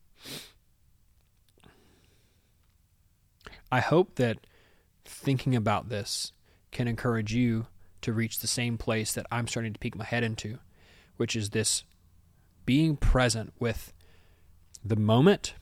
I 3.71 3.79
hope 3.79 4.15
that 4.15 4.47
thinking 5.05 5.55
about 5.55 5.89
this 5.89 6.31
can 6.71 6.87
encourage 6.87 7.33
you 7.33 7.67
to 8.01 8.13
reach 8.13 8.39
the 8.39 8.47
same 8.47 8.77
place 8.77 9.13
that 9.13 9.25
I'm 9.31 9.47
starting 9.47 9.73
to 9.73 9.79
peek 9.79 9.95
my 9.95 10.05
head 10.05 10.23
into, 10.23 10.59
which 11.17 11.35
is 11.35 11.49
this 11.49 11.83
being 12.65 12.95
present 12.95 13.53
with 13.59 13.93
the 14.83 14.95
moment 14.95 15.55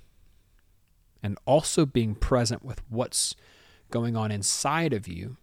and 1.24 1.38
also 1.46 1.86
being 1.86 2.16
present 2.16 2.64
with 2.64 2.82
what's 2.90 3.36
going 3.90 4.16
on 4.16 4.32
inside 4.32 4.94
of 4.94 5.08
you 5.08 5.38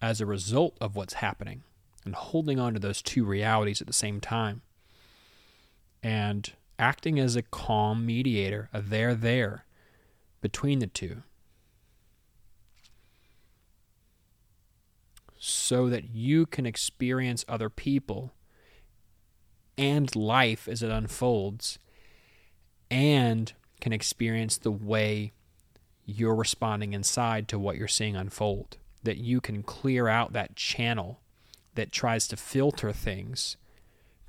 as 0.00 0.20
a 0.20 0.26
result 0.26 0.76
of 0.80 0.96
what's 0.96 1.14
happening 1.14 1.62
and 2.04 2.14
holding 2.14 2.58
on 2.58 2.74
to 2.74 2.80
those 2.80 3.00
two 3.00 3.24
realities 3.24 3.80
at 3.80 3.86
the 3.86 3.92
same 3.92 4.20
time 4.20 4.62
and 6.02 6.52
acting 6.78 7.18
as 7.18 7.36
a 7.36 7.42
calm 7.42 8.04
mediator, 8.04 8.68
a 8.72 8.82
there 8.82 9.14
there 9.14 9.64
between 10.40 10.80
the 10.80 10.86
two. 10.86 11.22
So 15.44 15.88
that 15.88 16.14
you 16.14 16.46
can 16.46 16.66
experience 16.66 17.44
other 17.48 17.68
people 17.68 18.32
and 19.76 20.14
life 20.14 20.68
as 20.68 20.84
it 20.84 20.90
unfolds 20.92 21.80
and 22.88 23.52
can 23.80 23.92
experience 23.92 24.56
the 24.56 24.70
way 24.70 25.32
you're 26.06 26.36
responding 26.36 26.92
inside 26.92 27.48
to 27.48 27.58
what 27.58 27.76
you're 27.76 27.88
seeing 27.88 28.14
unfold. 28.14 28.76
That 29.02 29.16
you 29.16 29.40
can 29.40 29.64
clear 29.64 30.06
out 30.06 30.32
that 30.32 30.54
channel 30.54 31.18
that 31.74 31.90
tries 31.90 32.28
to 32.28 32.36
filter 32.36 32.92
things 32.92 33.56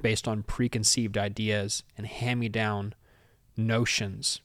based 0.02 0.28
on 0.28 0.42
preconceived 0.42 1.16
ideas 1.16 1.84
and 1.96 2.08
hand 2.08 2.40
me 2.40 2.50
down 2.50 2.96
notions 3.56 4.42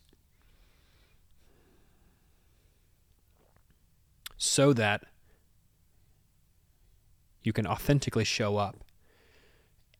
so 4.37 4.75
that 4.75 5.04
you 7.49 7.52
can 7.55 7.67
authentically 7.67 8.25
show 8.25 8.59
up. 8.59 8.76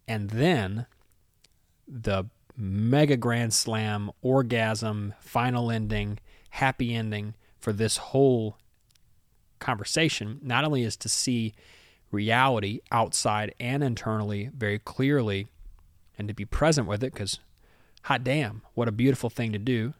And 0.07 0.28
then 0.28 0.85
the 1.88 2.26
mega 2.55 3.17
grand 3.17 3.55
slam, 3.55 4.11
orgasm, 4.21 5.14
final 5.19 5.71
ending, 5.71 6.19
happy 6.50 6.95
ending 6.95 7.35
for 7.59 7.73
this 7.73 7.97
whole 7.97 8.59
conversation 9.61 10.38
not 10.43 10.62
only 10.62 10.83
is 10.83 10.95
to 10.99 11.09
see 11.09 11.55
reality 12.12 12.81
outside 12.93 13.55
and 13.59 13.83
internally 13.83 14.50
very 14.55 14.78
clearly 14.78 15.49
and 16.19 16.28
to 16.28 16.35
be 16.35 16.45
present 16.45 16.87
with 16.87 17.02
it 17.02 17.12
because 17.12 17.40
hot 18.02 18.23
damn 18.23 18.61
what 18.75 18.88
a 18.88 18.93
beautiful 18.93 19.31
thing 19.31 19.52
to 19.52 19.59
do 19.59 19.95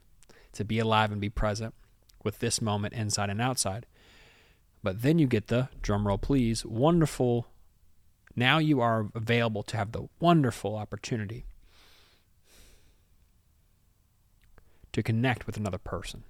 to 0.53 0.65
be 0.65 0.79
alive 0.79 1.11
and 1.11 1.21
be 1.21 1.31
present 1.31 1.75
with 2.23 2.39
this 2.39 2.61
moment 2.61 2.95
inside 2.95 3.31
and 3.31 3.41
outside 3.41 3.85
but 4.83 5.03
then 5.03 5.19
you 5.19 5.27
get 5.27 5.49
the 5.49 5.69
drumroll 5.83 6.21
please 6.21 6.65
wonderful 6.65 7.47
now 8.37 8.59
you 8.59 8.81
are 8.81 9.09
available 9.15 9.63
to 9.63 9.77
have 9.77 9.93
the 9.93 10.09
wonderful 10.21 10.77
opportunity 10.77 11.45
to 14.93 15.03
connect 15.03 15.47
with 15.47 15.57
another 15.57 15.79
person 15.79 16.25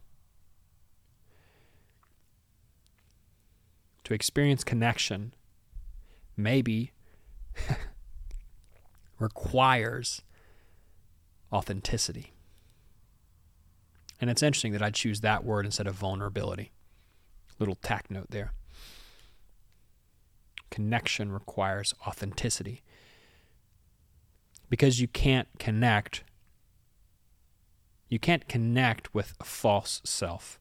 to 4.05 4.14
experience 4.14 4.64
connection 4.64 5.35
maybe 6.35 6.92
requires 9.18 10.23
authenticity. 11.53 12.33
And 14.20 14.31
it's 14.31 14.42
interesting 14.42 14.73
that 14.73 14.83
I 14.83 14.90
choose 14.90 15.20
that 15.20 15.44
word 15.44 15.66
instead 15.66 15.87
of 15.87 15.94
vulnerability. 15.94 16.73
Little 17.59 17.77
tack 17.77 18.11
note 18.11 18.31
there. 18.31 18.53
Connection 20.71 21.33
requires 21.33 21.94
authenticity. 22.07 22.83
Because 24.71 25.01
you 25.01 25.09
can't 25.09 25.49
connect, 25.59 26.25
you 28.09 28.18
can't 28.18 28.49
connect 28.49 29.14
with 29.14 29.35
a 29.40 29.44
false 29.44 30.03
self. 30.05 30.59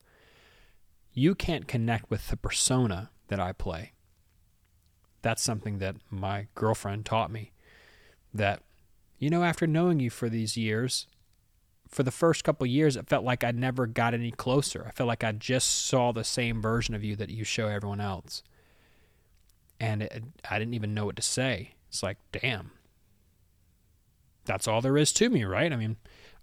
You 1.12 1.36
can't 1.36 1.68
connect 1.68 2.10
with 2.10 2.30
the 2.30 2.38
persona 2.38 3.10
that 3.28 3.40
I 3.40 3.52
play 3.52 3.94
that's 5.22 5.44
something 5.44 5.80
that 5.80 5.96
my 6.10 6.48
girlfriend 6.56 7.06
taught 7.06 7.30
me 7.32 7.52
that 8.34 8.62
you 9.20 9.30
know 9.30 9.44
after 9.44 9.68
knowing 9.68 10.00
you 10.00 10.10
for 10.10 10.30
these 10.30 10.56
years 10.56 11.08
for 11.90 12.04
the 12.04 12.12
first 12.12 12.44
couple 12.44 12.66
years 12.68 12.96
it 12.96 13.08
felt 13.08 13.24
like 13.24 13.44
i 13.44 13.52
never 13.52 13.88
got 13.88 14.14
any 14.14 14.32
closer. 14.32 14.86
I 14.88 14.92
felt 14.92 15.08
like 15.08 15.24
i 15.24 15.32
just 15.32 15.88
saw 15.88 16.12
the 16.12 16.24
same 16.24 16.62
version 16.62 16.96
of 16.96 17.04
you 17.04 17.16
that 17.16 17.30
you 17.30 17.44
show 17.44 17.68
everyone 17.68 18.02
else. 18.02 18.44
And 19.80 20.04
it, 20.04 20.24
i 20.50 20.60
didn't 20.60 20.74
even 20.74 20.94
know 20.94 21.06
what 21.06 21.16
to 21.18 21.22
say. 21.22 21.76
It's 21.90 22.04
like 22.04 22.18
damn. 22.32 22.72
That's 24.46 24.68
all 24.68 24.82
there 24.82 24.98
is 24.98 25.12
to 25.14 25.30
me 25.30 25.44
right? 25.44 25.72
I 25.72 25.76
mean 25.76 25.98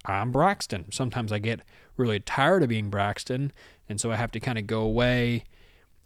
i'm 0.04 0.32
braxton. 0.32 0.90
Sometimes 0.92 1.32
i 1.32 1.38
get 1.38 1.60
really 1.96 2.20
tired 2.20 2.62
of 2.62 2.68
being 2.68 2.90
braxton 2.90 3.52
and 3.88 4.00
so 4.00 4.10
i 4.10 4.16
have 4.16 4.32
to 4.32 4.40
kind 4.40 4.58
of 4.58 4.66
go 4.66 4.82
away 4.82 5.44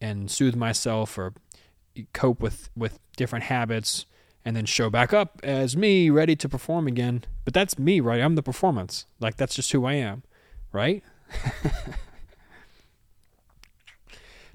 and 0.00 0.30
soothe 0.30 0.54
myself 0.54 1.18
or 1.18 1.32
cope 2.12 2.40
with 2.40 2.70
with 2.76 2.98
different 3.16 3.46
habits 3.46 4.06
and 4.44 4.56
then 4.56 4.64
show 4.64 4.88
back 4.90 5.12
up 5.12 5.40
as 5.42 5.76
me 5.76 6.10
ready 6.10 6.36
to 6.36 6.48
perform 6.48 6.86
again. 6.86 7.24
But 7.44 7.54
that's 7.54 7.78
me 7.78 8.00
right? 8.00 8.20
I'm 8.20 8.34
the 8.34 8.42
performance. 8.42 9.06
Like 9.20 9.36
that's 9.36 9.54
just 9.54 9.72
who 9.72 9.84
i 9.84 9.94
am 9.94 10.22
right? 10.72 11.02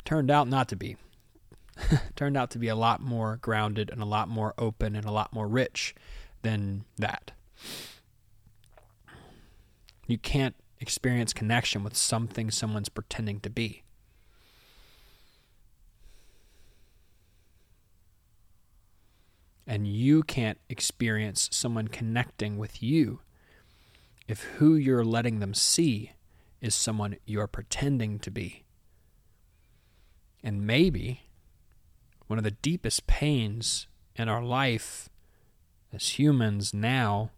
Turned 0.05 0.29
out 0.29 0.47
not 0.47 0.67
to 0.69 0.75
be. 0.75 0.97
Turned 2.15 2.37
out 2.37 2.51
to 2.51 2.59
be 2.59 2.67
a 2.67 2.75
lot 2.75 3.01
more 3.01 3.37
grounded 3.41 3.89
and 3.89 4.01
a 4.01 4.05
lot 4.05 4.27
more 4.27 4.53
open 4.57 4.95
and 4.95 5.05
a 5.05 5.11
lot 5.11 5.33
more 5.33 5.47
rich 5.47 5.95
than 6.41 6.85
that. 6.97 7.31
You 10.07 10.17
can't 10.17 10.55
experience 10.79 11.33
connection 11.33 11.83
with 11.83 11.95
something 11.95 12.51
someone's 12.51 12.89
pretending 12.89 13.39
to 13.39 13.49
be 13.49 13.83
and 19.65 19.87
you 19.87 20.23
can't 20.23 20.59
experience 20.69 21.49
someone 21.51 21.87
connecting 21.87 22.57
with 22.57 22.83
you 22.83 23.21
if 24.27 24.43
who 24.55 24.75
you're 24.75 25.05
letting 25.05 25.39
them 25.39 25.53
see 25.53 26.11
is 26.61 26.73
someone 26.73 27.17
you're 27.25 27.47
pretending 27.47 28.19
to 28.19 28.31
be. 28.31 28.63
And 30.43 30.65
maybe 30.65 31.23
one 32.27 32.37
of 32.37 32.43
the 32.43 32.51
deepest 32.51 33.07
pains 33.07 33.87
in 34.15 34.29
our 34.29 34.43
life 34.43 35.09
as 35.91 36.19
humans 36.19 36.73
now 36.73 37.31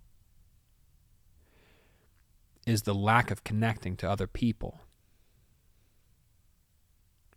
is 2.65 2.83
the 2.83 2.95
lack 2.95 3.29
of 3.29 3.43
connecting 3.43 3.95
to 3.97 4.09
other 4.09 4.27
people. 4.27 4.79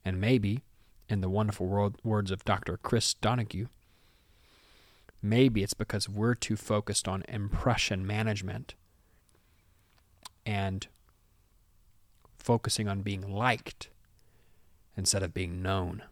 And 0.05 0.21
maybe, 0.21 0.63
in 1.09 1.21
the 1.21 1.29
wonderful 1.29 1.93
words 2.03 2.31
of 2.31 2.45
Dr. 2.45 2.79
Chris 2.79 3.15
Donaghue, 3.15 3.69
Maybe 5.21 5.63
it's 5.63 5.75
because 5.75 6.09
we're 6.09 6.35
too 6.35 6.57
focused 6.57 7.09
on 7.09 7.25
impression 7.29 8.07
management 8.07 8.75
and 10.47 10.87
focusing 12.39 12.89
on 12.89 13.03
being 13.03 13.29
liked 13.29 13.91
instead 14.97 15.23
of 15.23 15.35
being 15.35 15.61
known. 15.61 16.03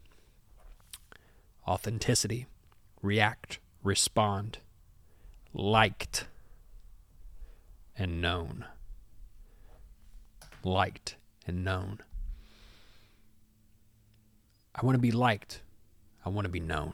Authenticity, 1.67 2.47
react, 3.01 3.59
respond, 3.83 4.59
liked, 5.53 6.27
and 7.97 8.21
known. 8.21 8.65
Liked 10.63 11.15
and 11.45 11.63
known. 11.63 11.99
I 14.75 14.85
want 14.85 14.95
to 14.95 15.01
be 15.01 15.11
liked. 15.11 15.61
I 16.23 16.29
want 16.29 16.45
to 16.45 16.49
be 16.49 16.59
known. 16.59 16.93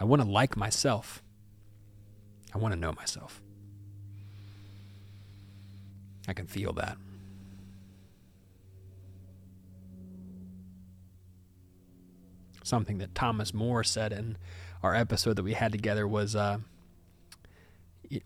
I 0.00 0.04
want 0.04 0.22
to 0.22 0.28
like 0.28 0.56
myself. 0.56 1.22
I 2.54 2.58
want 2.58 2.72
to 2.72 2.80
know 2.80 2.92
myself. 2.92 3.40
I 6.26 6.32
can 6.32 6.46
feel 6.46 6.72
that. 6.72 6.96
something 12.70 12.98
that 12.98 13.14
Thomas 13.14 13.52
Moore 13.52 13.84
said 13.84 14.12
in 14.12 14.38
our 14.82 14.94
episode 14.94 15.36
that 15.36 15.42
we 15.42 15.52
had 15.52 15.72
together 15.72 16.08
was 16.08 16.34
uh, 16.34 16.58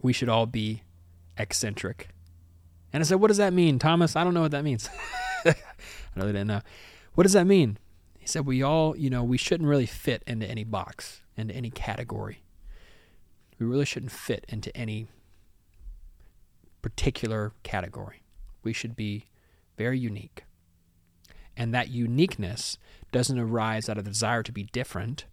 we 0.01 0.13
should 0.13 0.29
all 0.29 0.47
be 0.47 0.83
eccentric. 1.37 2.09
And 2.93 3.03
I 3.03 3.05
said, 3.05 3.19
What 3.21 3.29
does 3.29 3.39
that 3.39 3.53
mean, 3.53 3.81
Thomas? 3.81 4.15
I 4.15 4.23
don't 4.23 4.35
know 4.35 4.43
what 4.43 4.53
that 4.53 4.63
means. 4.63 4.89
I 5.45 5.55
really 6.15 6.33
didn't 6.33 6.47
know. 6.47 6.61
What 7.15 7.25
does 7.25 7.33
that 7.33 7.47
mean? 7.47 7.79
He 8.19 8.27
said, 8.27 8.47
We 8.47 8.63
all, 8.63 8.97
you 8.97 9.11
know, 9.11 9.25
we 9.25 9.39
shouldn't 9.39 9.69
really 9.69 9.87
fit 9.87 10.23
into 10.27 10.47
any 10.47 10.63
box, 10.63 11.23
into 11.37 11.55
any 11.55 11.71
category. 11.71 12.43
We 13.59 13.67
really 13.67 13.85
shouldn't 13.85 14.13
fit 14.13 14.45
into 14.49 14.77
any 14.77 15.07
particular 16.83 17.53
category. 17.63 18.23
We 18.63 18.73
should 18.73 18.97
be 18.97 19.27
very 19.77 19.99
unique. 19.99 20.45
And 21.57 21.73
that 21.73 21.89
uniqueness 21.89 22.79
doesn't 23.13 23.39
arise 23.39 23.89
out 23.89 23.99
of 23.99 24.05
the 24.05 24.11
desire 24.11 24.43
to 24.43 24.53
be 24.53 24.65
different, 24.65 25.25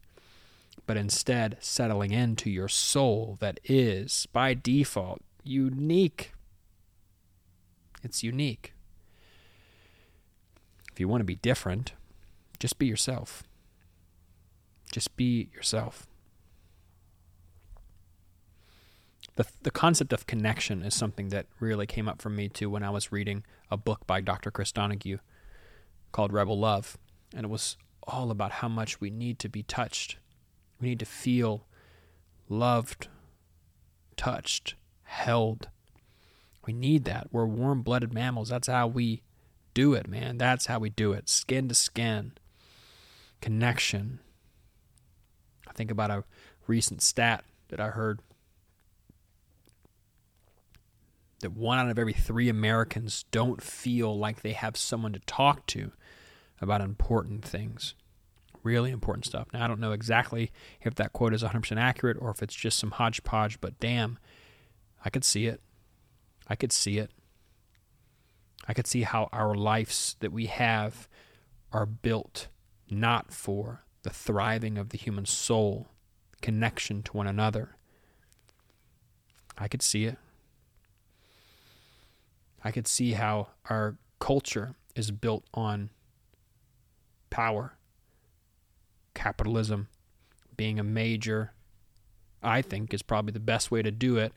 but 0.85 0.97
instead 0.97 1.57
settling 1.59 2.11
into 2.11 2.49
your 2.49 2.67
soul 2.67 3.37
that 3.39 3.59
is, 3.63 4.27
by 4.31 4.53
default, 4.53 5.21
unique. 5.43 6.33
It's 8.03 8.23
unique. 8.23 8.73
If 10.91 10.99
you 10.99 11.07
want 11.07 11.21
to 11.21 11.25
be 11.25 11.35
different, 11.35 11.93
just 12.59 12.77
be 12.77 12.85
yourself. 12.85 13.43
Just 14.91 15.15
be 15.15 15.49
yourself. 15.53 16.07
The, 19.35 19.45
the 19.63 19.71
concept 19.71 20.11
of 20.11 20.27
connection 20.27 20.83
is 20.83 20.93
something 20.93 21.29
that 21.29 21.47
really 21.59 21.87
came 21.87 22.09
up 22.09 22.21
for 22.21 22.29
me 22.29 22.49
too 22.49 22.69
when 22.69 22.83
I 22.83 22.89
was 22.89 23.11
reading 23.11 23.43
a 23.69 23.77
book 23.77 24.05
by 24.05 24.19
Dr. 24.19 24.51
Chris 24.51 24.71
Donaghue 24.71 25.19
called 26.11 26.33
Rebel 26.33 26.59
Love. 26.59 26.97
And 27.33 27.45
it 27.45 27.49
was 27.49 27.77
all 28.03 28.29
about 28.29 28.51
how 28.51 28.67
much 28.67 28.99
we 28.99 29.09
need 29.09 29.39
to 29.39 29.49
be 29.49 29.63
touched. 29.63 30.17
We 30.79 30.89
need 30.89 30.99
to 30.99 31.05
feel 31.05 31.65
loved, 32.49 33.07
touched, 34.17 34.75
held. 35.03 35.69
We 36.65 36.73
need 36.73 37.05
that. 37.05 37.27
We're 37.31 37.45
warm 37.45 37.81
blooded 37.81 38.13
mammals. 38.13 38.49
That's 38.49 38.67
how 38.67 38.87
we 38.87 39.21
do 39.73 39.93
it, 39.93 40.07
man. 40.07 40.37
That's 40.37 40.65
how 40.65 40.79
we 40.79 40.89
do 40.89 41.13
it. 41.13 41.29
Skin 41.29 41.67
to 41.69 41.75
skin, 41.75 42.33
connection. 43.39 44.19
I 45.71 45.73
think 45.73 45.89
about 45.89 46.11
a 46.11 46.25
recent 46.67 47.01
stat 47.01 47.45
that 47.69 47.79
I 47.79 47.87
heard 47.87 48.19
that 51.39 51.53
one 51.53 51.79
out 51.79 51.89
of 51.89 51.97
every 51.97 52.11
three 52.11 52.49
Americans 52.49 53.23
don't 53.31 53.61
feel 53.61 54.17
like 54.17 54.41
they 54.41 54.51
have 54.51 54.75
someone 54.75 55.13
to 55.13 55.19
talk 55.19 55.65
to 55.67 55.93
about 56.59 56.81
important 56.81 57.45
things, 57.45 57.95
really 58.63 58.91
important 58.91 59.25
stuff. 59.25 59.47
Now, 59.53 59.63
I 59.63 59.67
don't 59.67 59.79
know 59.79 59.93
exactly 59.93 60.51
if 60.81 60.93
that 60.95 61.13
quote 61.13 61.33
is 61.33 61.41
100% 61.41 61.77
accurate 61.77 62.17
or 62.19 62.29
if 62.31 62.43
it's 62.43 62.53
just 62.53 62.77
some 62.77 62.91
hodgepodge, 62.91 63.61
but 63.61 63.79
damn, 63.79 64.19
I 65.05 65.09
could 65.09 65.23
see 65.23 65.47
it. 65.47 65.61
I 66.49 66.55
could 66.55 66.73
see 66.73 66.97
it. 66.97 67.11
I 68.67 68.73
could 68.73 68.87
see 68.87 69.03
how 69.03 69.29
our 69.31 69.55
lives 69.55 70.17
that 70.19 70.33
we 70.33 70.47
have 70.47 71.07
are 71.71 71.85
built 71.85 72.49
not 72.89 73.33
for 73.33 73.85
the 74.03 74.09
thriving 74.09 74.77
of 74.77 74.89
the 74.89 74.97
human 74.97 75.25
soul, 75.25 75.87
connection 76.41 77.03
to 77.03 77.13
one 77.13 77.27
another. 77.27 77.75
I 79.57 79.67
could 79.67 79.81
see 79.81 80.05
it. 80.05 80.17
I 82.63 82.71
could 82.71 82.87
see 82.87 83.13
how 83.13 83.49
our 83.69 83.97
culture 84.19 84.75
is 84.95 85.11
built 85.11 85.45
on 85.53 85.89
power, 87.29 87.73
capitalism 89.13 89.87
being 90.57 90.79
a 90.79 90.83
major, 90.83 91.53
I 92.43 92.61
think, 92.61 92.93
is 92.93 93.01
probably 93.01 93.31
the 93.31 93.39
best 93.39 93.71
way 93.71 93.81
to 93.81 93.91
do 93.91 94.17
it. 94.17 94.33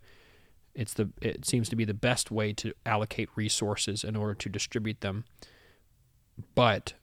It's 0.74 0.94
the 0.94 1.10
it 1.20 1.44
seems 1.44 1.68
to 1.68 1.76
be 1.76 1.84
the 1.84 1.94
best 1.94 2.30
way 2.30 2.52
to 2.54 2.72
allocate 2.86 3.28
resources 3.36 4.04
in 4.04 4.16
order 4.16 4.34
to 4.34 4.48
distribute 4.48 5.02
them. 5.02 5.24
But 6.54 6.94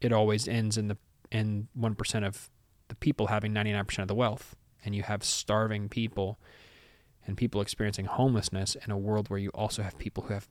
it 0.00 0.12
always 0.12 0.48
ends 0.48 0.78
in 0.78 0.88
the 0.88 0.96
one 1.74 1.94
percent 1.94 2.24
of 2.24 2.50
the 2.88 2.94
people 2.94 3.28
having 3.28 3.52
ninety 3.52 3.72
nine 3.72 3.84
percent 3.84 4.04
of 4.04 4.08
the 4.08 4.14
wealth, 4.14 4.56
and 4.84 4.94
you 4.94 5.02
have 5.02 5.24
starving 5.24 5.88
people 5.88 6.38
and 7.26 7.36
people 7.36 7.60
experiencing 7.60 8.06
homelessness 8.06 8.76
in 8.84 8.90
a 8.90 8.98
world 8.98 9.30
where 9.30 9.38
you 9.38 9.50
also 9.50 9.82
have 9.82 9.96
people 9.98 10.24
who 10.24 10.34
have 10.34 10.48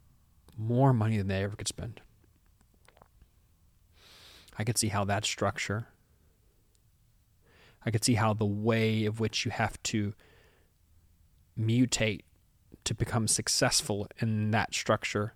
more 0.57 0.93
money 0.93 1.17
than 1.17 1.27
they 1.27 1.43
ever 1.43 1.55
could 1.55 1.67
spend. 1.67 2.01
I 4.57 4.63
could 4.63 4.77
see 4.77 4.89
how 4.89 5.05
that 5.05 5.25
structure, 5.25 5.87
I 7.85 7.91
could 7.91 8.03
see 8.03 8.15
how 8.15 8.33
the 8.33 8.45
way 8.45 9.05
of 9.05 9.19
which 9.19 9.45
you 9.45 9.51
have 9.51 9.81
to 9.83 10.13
mutate 11.59 12.21
to 12.83 12.93
become 12.93 13.27
successful 13.27 14.07
in 14.19 14.51
that 14.51 14.73
structure 14.73 15.35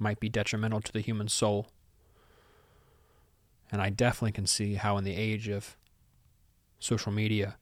might 0.00 0.20
be 0.20 0.28
detrimental 0.28 0.80
to 0.80 0.92
the 0.92 1.00
human 1.00 1.28
soul. 1.28 1.68
And 3.70 3.80
I 3.80 3.90
definitely 3.90 4.32
can 4.32 4.46
see 4.46 4.74
how, 4.74 4.96
in 4.96 5.04
the 5.04 5.14
age 5.14 5.48
of 5.48 5.76
social 6.78 7.12
media, 7.12 7.56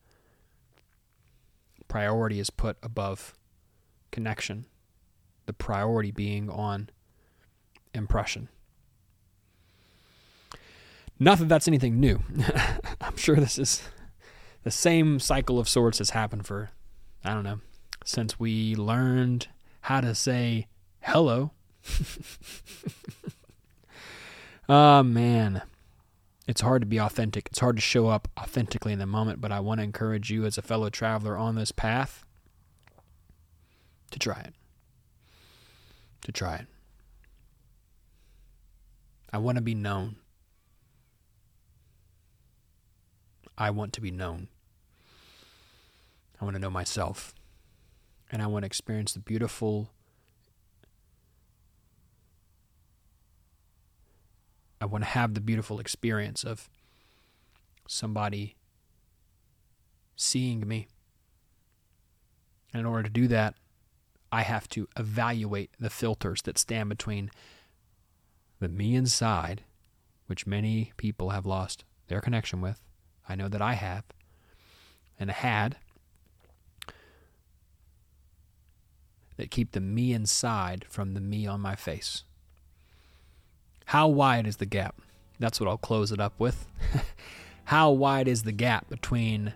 priority 1.88 2.38
is 2.38 2.50
put 2.50 2.76
above 2.82 3.34
connection, 4.10 4.66
the 5.46 5.52
priority 5.52 6.10
being 6.10 6.48
on 6.48 6.90
impression. 7.92 8.48
Not 11.18 11.38
that 11.38 11.48
that's 11.48 11.68
anything 11.68 11.98
new. 11.98 12.20
I'm 13.00 13.16
sure 13.16 13.36
this 13.36 13.58
is 13.58 13.82
the 14.62 14.70
same 14.70 15.18
cycle 15.18 15.58
of 15.58 15.68
sorts 15.68 15.98
has 15.98 16.10
happened 16.10 16.46
for, 16.46 16.70
I 17.24 17.34
don't 17.34 17.42
know, 17.42 17.60
since 18.04 18.38
we 18.38 18.76
learned 18.76 19.48
how 19.82 20.00
to 20.00 20.14
say 20.14 20.68
hello. 21.00 21.52
oh, 24.68 25.02
man 25.02 25.62
it's 26.48 26.62
hard 26.62 26.80
to 26.80 26.86
be 26.86 26.98
authentic. 26.98 27.48
It's 27.48 27.58
hard 27.58 27.76
to 27.76 27.82
show 27.82 28.08
up 28.08 28.26
authentically 28.40 28.94
in 28.94 28.98
the 28.98 29.06
moment, 29.06 29.38
but 29.38 29.52
I 29.52 29.60
want 29.60 29.80
to 29.80 29.84
encourage 29.84 30.30
you 30.30 30.46
as 30.46 30.56
a 30.56 30.62
fellow 30.62 30.88
traveler 30.88 31.36
on 31.36 31.56
this 31.56 31.70
path 31.70 32.24
to 34.10 34.18
try 34.18 34.40
it. 34.40 34.54
To 36.22 36.32
try 36.32 36.56
it. 36.56 36.66
I 39.30 39.36
want 39.36 39.56
to 39.56 39.62
be 39.62 39.74
known. 39.74 40.16
I 43.58 43.68
want 43.68 43.92
to 43.92 44.00
be 44.00 44.10
known. 44.10 44.48
I 46.40 46.46
want 46.46 46.54
to 46.54 46.60
know 46.60 46.70
myself. 46.70 47.34
And 48.32 48.40
I 48.40 48.46
want 48.46 48.62
to 48.62 48.66
experience 48.66 49.12
the 49.12 49.20
beautiful 49.20 49.90
I 54.80 54.86
want 54.86 55.04
to 55.04 55.10
have 55.10 55.34
the 55.34 55.40
beautiful 55.40 55.80
experience 55.80 56.44
of 56.44 56.68
somebody 57.86 58.56
seeing 60.16 60.66
me. 60.66 60.88
And 62.72 62.80
in 62.80 62.86
order 62.86 63.04
to 63.04 63.10
do 63.10 63.26
that, 63.28 63.54
I 64.30 64.42
have 64.42 64.68
to 64.70 64.88
evaluate 64.96 65.70
the 65.80 65.90
filters 65.90 66.42
that 66.42 66.58
stand 66.58 66.88
between 66.90 67.30
the 68.60 68.68
me 68.68 68.94
inside, 68.94 69.62
which 70.26 70.46
many 70.46 70.92
people 70.96 71.30
have 71.30 71.46
lost 71.46 71.84
their 72.08 72.20
connection 72.20 72.60
with. 72.60 72.82
I 73.28 73.34
know 73.34 73.48
that 73.48 73.62
I 73.62 73.74
have, 73.74 74.04
and 75.18 75.30
had, 75.30 75.76
that 79.36 79.50
keep 79.50 79.72
the 79.72 79.80
me 79.80 80.12
inside 80.12 80.84
from 80.88 81.14
the 81.14 81.20
me 81.20 81.46
on 81.46 81.60
my 81.60 81.76
face. 81.76 82.24
How 83.88 84.06
wide 84.08 84.46
is 84.46 84.58
the 84.58 84.66
gap? 84.66 85.00
That's 85.38 85.58
what 85.58 85.66
I'll 85.66 85.78
close 85.78 86.12
it 86.12 86.20
up 86.20 86.34
with. 86.38 86.66
How 87.64 87.90
wide 87.90 88.28
is 88.28 88.42
the 88.42 88.52
gap 88.52 88.86
between 88.90 89.54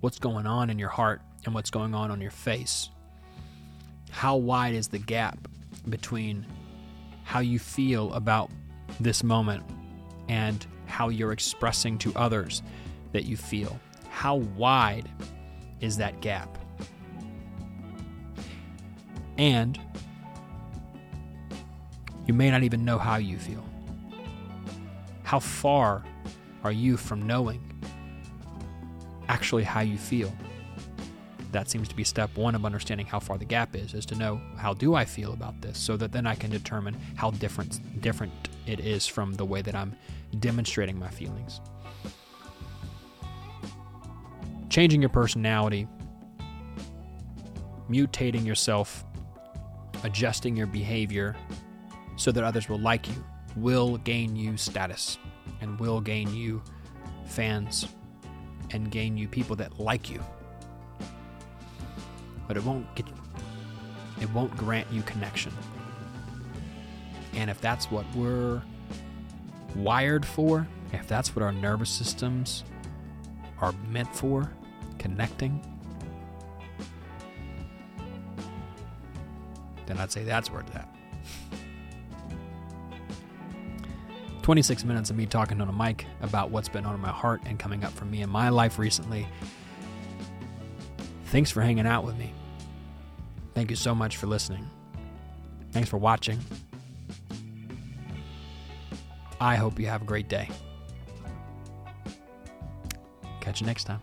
what's 0.00 0.18
going 0.18 0.46
on 0.46 0.70
in 0.70 0.78
your 0.78 0.88
heart 0.88 1.20
and 1.44 1.52
what's 1.52 1.68
going 1.68 1.94
on 1.94 2.10
on 2.10 2.22
your 2.22 2.30
face? 2.30 2.88
How 4.10 4.36
wide 4.36 4.72
is 4.72 4.88
the 4.88 4.98
gap 4.98 5.36
between 5.90 6.46
how 7.22 7.40
you 7.40 7.58
feel 7.58 8.10
about 8.14 8.50
this 9.00 9.22
moment 9.22 9.64
and 10.30 10.66
how 10.86 11.10
you're 11.10 11.32
expressing 11.32 11.98
to 11.98 12.14
others 12.16 12.62
that 13.12 13.26
you 13.26 13.36
feel? 13.36 13.78
How 14.08 14.36
wide 14.36 15.10
is 15.82 15.98
that 15.98 16.22
gap? 16.22 16.56
And 19.36 19.78
you 22.30 22.34
may 22.34 22.48
not 22.48 22.62
even 22.62 22.84
know 22.84 22.96
how 22.96 23.16
you 23.16 23.36
feel. 23.36 23.64
How 25.24 25.40
far 25.40 26.04
are 26.62 26.70
you 26.70 26.96
from 26.96 27.26
knowing 27.26 27.60
actually 29.28 29.64
how 29.64 29.80
you 29.80 29.98
feel? 29.98 30.32
that 31.50 31.68
seems 31.68 31.88
to 31.88 31.96
be 31.96 32.04
step 32.04 32.36
one 32.36 32.54
of 32.54 32.64
understanding 32.64 33.04
how 33.04 33.18
far 33.18 33.36
the 33.36 33.44
gap 33.44 33.74
is, 33.74 33.92
is 33.92 34.06
to 34.06 34.14
know 34.14 34.40
how 34.56 34.72
do 34.72 34.94
I 34.94 35.04
feel 35.04 35.32
about 35.32 35.60
this 35.60 35.76
so 35.76 35.96
that 35.96 36.12
then 36.12 36.24
I 36.24 36.36
can 36.36 36.48
determine 36.48 36.96
how 37.16 37.32
different 37.32 38.00
different 38.00 38.32
it 38.68 38.78
is 38.78 39.08
from 39.08 39.34
the 39.34 39.44
way 39.44 39.60
that 39.60 39.74
I'm 39.74 39.96
demonstrating 40.38 40.96
my 40.96 41.08
feelings. 41.08 41.60
Changing 44.68 45.02
your 45.02 45.10
personality, 45.10 45.88
mutating 47.90 48.46
yourself, 48.46 49.04
adjusting 50.04 50.56
your 50.56 50.68
behavior 50.68 51.34
so 52.20 52.30
that 52.30 52.44
others 52.44 52.68
will 52.68 52.78
like 52.78 53.08
you, 53.08 53.24
will 53.56 53.96
gain 53.98 54.36
you 54.36 54.56
status 54.56 55.18
and 55.60 55.78
will 55.80 56.00
gain 56.00 56.32
you 56.34 56.62
fans 57.26 57.88
and 58.72 58.90
gain 58.90 59.16
you 59.16 59.26
people 59.26 59.56
that 59.56 59.78
like 59.80 60.10
you 60.10 60.22
but 62.50 62.56
it 62.56 62.64
won't 62.64 62.92
get 62.96 63.06
it 64.20 64.28
won't 64.32 64.54
grant 64.56 64.86
you 64.90 65.02
connection. 65.02 65.52
And 67.34 67.48
if 67.48 67.60
that's 67.60 67.92
what 67.92 68.04
we're 68.16 68.60
wired 69.76 70.26
for, 70.26 70.66
if 70.92 71.06
that's 71.06 71.36
what 71.36 71.44
our 71.44 71.52
nervous 71.52 71.90
systems 71.90 72.64
are 73.60 73.72
meant 73.88 74.12
for, 74.12 74.52
connecting, 74.98 75.64
then 79.86 79.98
I'd 79.98 80.10
say 80.10 80.24
that's 80.24 80.50
where 80.50 80.62
it's 80.62 80.74
at. 80.74 80.92
26 84.42 84.84
minutes 84.84 85.10
of 85.10 85.16
me 85.16 85.26
talking 85.26 85.60
on 85.60 85.68
a 85.68 85.72
mic 85.72 86.06
about 86.22 86.50
what's 86.50 86.68
been 86.68 86.86
on 86.86 86.98
my 87.00 87.10
heart 87.10 87.40
and 87.46 87.58
coming 87.58 87.84
up 87.84 87.92
for 87.92 88.04
me 88.04 88.22
in 88.22 88.30
my 88.30 88.48
life 88.48 88.78
recently. 88.78 89.26
Thanks 91.26 91.50
for 91.50 91.60
hanging 91.62 91.86
out 91.86 92.04
with 92.04 92.16
me. 92.18 92.32
Thank 93.54 93.70
you 93.70 93.76
so 93.76 93.94
much 93.94 94.16
for 94.16 94.26
listening. 94.26 94.68
Thanks 95.72 95.88
for 95.88 95.98
watching. 95.98 96.38
I 99.40 99.56
hope 99.56 99.78
you 99.78 99.86
have 99.86 100.02
a 100.02 100.04
great 100.04 100.28
day. 100.28 100.48
Catch 103.40 103.60
you 103.60 103.66
next 103.66 103.84
time. 103.84 104.00